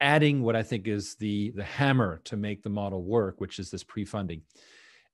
adding 0.00 0.42
what 0.42 0.56
I 0.56 0.62
think 0.62 0.88
is 0.88 1.14
the, 1.16 1.52
the 1.56 1.64
hammer 1.64 2.20
to 2.24 2.36
make 2.36 2.62
the 2.62 2.68
model 2.70 3.02
work, 3.02 3.40
which 3.40 3.58
is 3.58 3.70
this 3.70 3.82
pre-funding. 3.82 4.42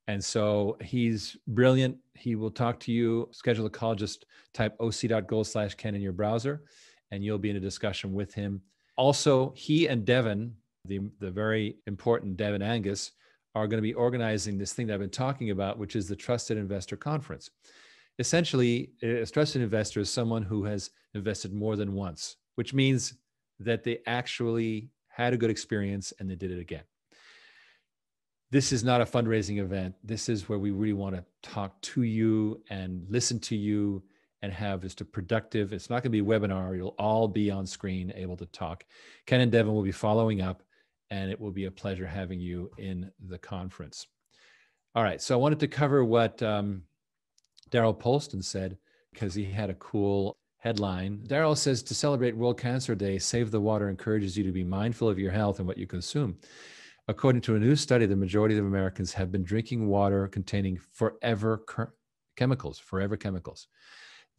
And 0.07 0.23
so 0.23 0.77
he's 0.81 1.37
brilliant. 1.47 1.97
He 2.13 2.35
will 2.35 2.51
talk 2.51 2.79
to 2.81 2.91
you. 2.91 3.29
Schedule 3.31 3.67
a 3.67 3.69
call. 3.69 3.95
Just 3.95 4.25
type 4.53 4.75
oc.gold 4.79 5.47
slash 5.47 5.75
Ken 5.75 5.95
in 5.95 6.01
your 6.01 6.11
browser, 6.11 6.63
and 7.11 7.23
you'll 7.23 7.37
be 7.37 7.49
in 7.49 7.55
a 7.55 7.61
discussion 7.61 8.13
with 8.13 8.33
him. 8.33 8.61
Also, 8.97 9.53
he 9.55 9.87
and 9.87 10.05
Devin, 10.05 10.53
the, 10.85 10.99
the 11.19 11.31
very 11.31 11.77
important 11.87 12.35
Devin 12.35 12.61
Angus, 12.61 13.11
are 13.55 13.67
going 13.67 13.77
to 13.77 13.81
be 13.81 13.93
organizing 13.93 14.57
this 14.57 14.73
thing 14.73 14.87
that 14.87 14.95
I've 14.95 14.99
been 14.99 15.09
talking 15.09 15.51
about, 15.51 15.77
which 15.77 15.95
is 15.95 16.07
the 16.07 16.15
Trusted 16.15 16.57
Investor 16.57 16.97
Conference. 16.97 17.49
Essentially, 18.19 18.91
a 19.01 19.25
trusted 19.25 19.61
investor 19.61 20.01
is 20.01 20.09
someone 20.09 20.43
who 20.43 20.65
has 20.65 20.89
invested 21.13 21.53
more 21.53 21.75
than 21.75 21.93
once, 21.93 22.35
which 22.55 22.73
means 22.73 23.15
that 23.59 23.83
they 23.83 23.99
actually 24.05 24.89
had 25.07 25.33
a 25.33 25.37
good 25.37 25.49
experience 25.49 26.13
and 26.19 26.29
they 26.29 26.35
did 26.35 26.51
it 26.51 26.59
again 26.59 26.83
this 28.53 28.71
is 28.71 28.83
not 28.83 29.01
a 29.01 29.05
fundraising 29.05 29.57
event. 29.57 29.95
This 30.03 30.29
is 30.29 30.47
where 30.47 30.59
we 30.59 30.69
really 30.69 30.93
want 30.93 31.15
to 31.15 31.25
talk 31.41 31.81
to 31.81 32.03
you 32.03 32.61
and 32.69 33.03
listen 33.09 33.39
to 33.39 33.55
you 33.55 34.03
and 34.43 34.53
have 34.53 34.83
just 34.83 35.01
a 35.01 35.05
productive, 35.05 35.73
it's 35.73 35.89
not 35.89 36.03
going 36.03 36.03
to 36.03 36.09
be 36.11 36.19
a 36.19 36.23
webinar. 36.23 36.75
You'll 36.75 36.95
all 36.99 37.27
be 37.27 37.49
on 37.49 37.65
screen 37.65 38.13
able 38.15 38.37
to 38.37 38.45
talk. 38.47 38.83
Ken 39.25 39.41
and 39.41 39.51
Devin 39.51 39.73
will 39.73 39.81
be 39.81 39.91
following 39.91 40.41
up, 40.41 40.61
and 41.09 41.31
it 41.31 41.39
will 41.39 41.51
be 41.51 41.65
a 41.65 41.71
pleasure 41.71 42.05
having 42.05 42.39
you 42.39 42.69
in 42.77 43.09
the 43.27 43.39
conference. 43.39 44.05
All 44.93 45.01
right. 45.01 45.19
So 45.19 45.33
I 45.33 45.41
wanted 45.41 45.59
to 45.61 45.67
cover 45.67 46.05
what 46.05 46.43
um, 46.43 46.83
Daryl 47.71 47.99
Polston 47.99 48.43
said 48.43 48.77
because 49.13 49.33
he 49.33 49.45
had 49.45 49.71
a 49.71 49.75
cool 49.75 50.37
headline. 50.63 51.19
Daryl 51.27 51.57
says 51.57 51.83
to 51.83 51.93
celebrate 51.93 52.37
World 52.37 52.57
Cancer 52.57 52.95
Day, 52.95 53.19
Save 53.19 53.51
the 53.51 53.59
Water 53.59 53.89
encourages 53.89 54.37
you 54.37 54.45
to 54.45 54.53
be 54.53 54.63
mindful 54.63 55.09
of 55.09 55.19
your 55.19 55.31
health 55.31 55.59
and 55.59 55.67
what 55.67 55.77
you 55.77 55.85
consume. 55.85 56.37
According 57.09 57.41
to 57.41 57.55
a 57.57 57.59
new 57.59 57.75
study, 57.75 58.05
the 58.05 58.15
majority 58.15 58.57
of 58.57 58.65
Americans 58.65 59.11
have 59.11 59.29
been 59.29 59.43
drinking 59.43 59.87
water 59.87 60.25
containing 60.29 60.79
forever 60.93 61.65
chemicals, 62.37 62.79
forever 62.79 63.17
chemicals 63.17 63.67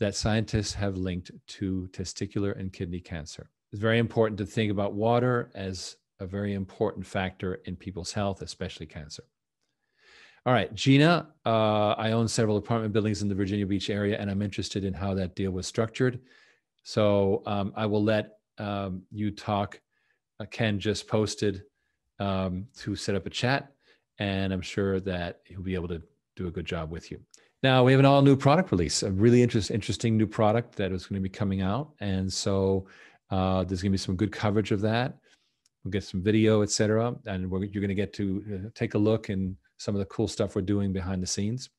that 0.00 0.16
scientists 0.16 0.72
have 0.72 0.96
linked 0.96 1.30
to 1.46 1.90
testicular 1.92 2.58
and 2.58 2.72
kidney 2.72 3.00
cancer. 3.00 3.50
It's 3.70 3.82
very 3.82 3.98
important 3.98 4.38
to 4.38 4.46
think 4.46 4.70
about 4.70 4.94
water 4.94 5.50
as 5.54 5.96
a 6.20 6.26
very 6.26 6.54
important 6.54 7.04
factor 7.04 7.56
in 7.66 7.76
people's 7.76 8.12
health, 8.12 8.40
especially 8.40 8.87
cancer. 8.87 9.24
All 10.46 10.52
right, 10.52 10.74
Gina, 10.74 11.28
uh, 11.46 11.92
I 11.96 12.11
own 12.11 12.28
several 12.28 12.59
apartment 12.59 12.92
buildings 12.92 13.22
in 13.22 13.28
the 13.28 13.35
Virginia 13.35 13.64
Beach 13.64 13.88
area, 13.88 14.18
and 14.18 14.30
I'm 14.30 14.42
interested 14.42 14.85
in 14.85 14.92
how 14.92 15.14
that 15.14 15.35
deal 15.35 15.52
was 15.52 15.66
structured. 15.66 16.20
So 16.83 17.42
um, 17.46 17.72
I 17.76 17.87
will 17.87 18.02
let 18.04 18.37
um, 18.59 19.04
you 19.11 19.30
talk. 19.30 19.80
Uh, 20.38 20.44
Ken 20.50 20.78
just 20.78 21.09
posted 21.09 21.62
um, 22.18 22.66
to 22.76 22.94
set 22.94 23.14
up 23.14 23.24
a 23.24 23.30
chat, 23.30 23.72
and 24.18 24.52
I'm 24.52 24.61
sure 24.61 25.00
that 25.00 25.40
he'll 25.46 25.62
be 25.62 25.74
able 25.74 25.88
to 25.88 26.02
do 26.37 26.46
a 26.46 26.50
good 26.50 26.66
job 26.66 26.90
with 26.90 27.11
you. 27.11 27.18
Now 27.62 27.83
we 27.83 27.92
have 27.92 28.00
an 28.00 28.04
all 28.04 28.20
new 28.20 28.37
product 28.37 28.70
release, 28.70 29.02
a 29.02 29.11
really 29.11 29.42
interest, 29.42 29.70
interesting 29.70 30.18
new 30.18 30.26
product 30.26 30.76
that 30.76 30.92
is 30.92 31.07
going 31.07 31.22
to 31.22 31.26
be 31.26 31.30
coming 31.30 31.62
out, 31.62 31.92
and 32.00 32.30
so 32.30 32.87
uh, 33.30 33.64
there's 33.64 33.80
going 33.80 33.92
to 33.92 33.96
be 33.96 33.98
some 33.98 34.14
good 34.14 34.30
coverage 34.30 34.72
of 34.72 34.83
that. 34.83 35.16
We'll 35.85 35.92
get 35.92 36.04
some 36.04 36.22
video, 36.22 36.61
etc., 36.61 37.14
and 37.24 37.50
you're 37.50 37.80
going 37.80 37.88
to 37.88 37.94
get 37.94 38.12
to 38.14 38.44
uh, 38.52 38.68
take 38.74 38.92
a 38.92 38.98
look 38.98 39.30
and 39.30 39.57
some 39.78 39.94
of 39.94 39.98
the 39.98 40.06
cool 40.06 40.28
stuff 40.28 40.54
we're 40.54 40.62
doing 40.62 40.92
behind 40.92 41.22
the 41.22 41.26
scenes 41.26 41.70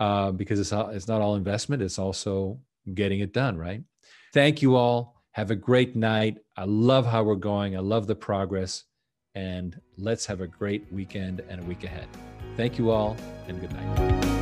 uh, 0.00 0.32
because 0.32 0.58
it's, 0.58 0.72
it's 0.94 1.08
not 1.08 1.20
all 1.20 1.36
investment, 1.36 1.82
it's 1.82 1.98
also 1.98 2.58
getting 2.94 3.20
it 3.20 3.32
done, 3.32 3.56
right? 3.56 3.82
Thank 4.32 4.62
you 4.62 4.76
all. 4.76 5.22
Have 5.32 5.50
a 5.50 5.56
great 5.56 5.96
night. 5.96 6.38
I 6.56 6.64
love 6.64 7.06
how 7.06 7.22
we're 7.22 7.36
going. 7.36 7.76
I 7.76 7.80
love 7.80 8.06
the 8.06 8.14
progress. 8.14 8.84
And 9.34 9.80
let's 9.96 10.26
have 10.26 10.40
a 10.40 10.46
great 10.46 10.92
weekend 10.92 11.40
and 11.48 11.62
a 11.62 11.64
week 11.64 11.84
ahead. 11.84 12.06
Thank 12.56 12.78
you 12.78 12.90
all, 12.90 13.16
and 13.48 13.60
good 13.60 13.72
night. 13.72 14.41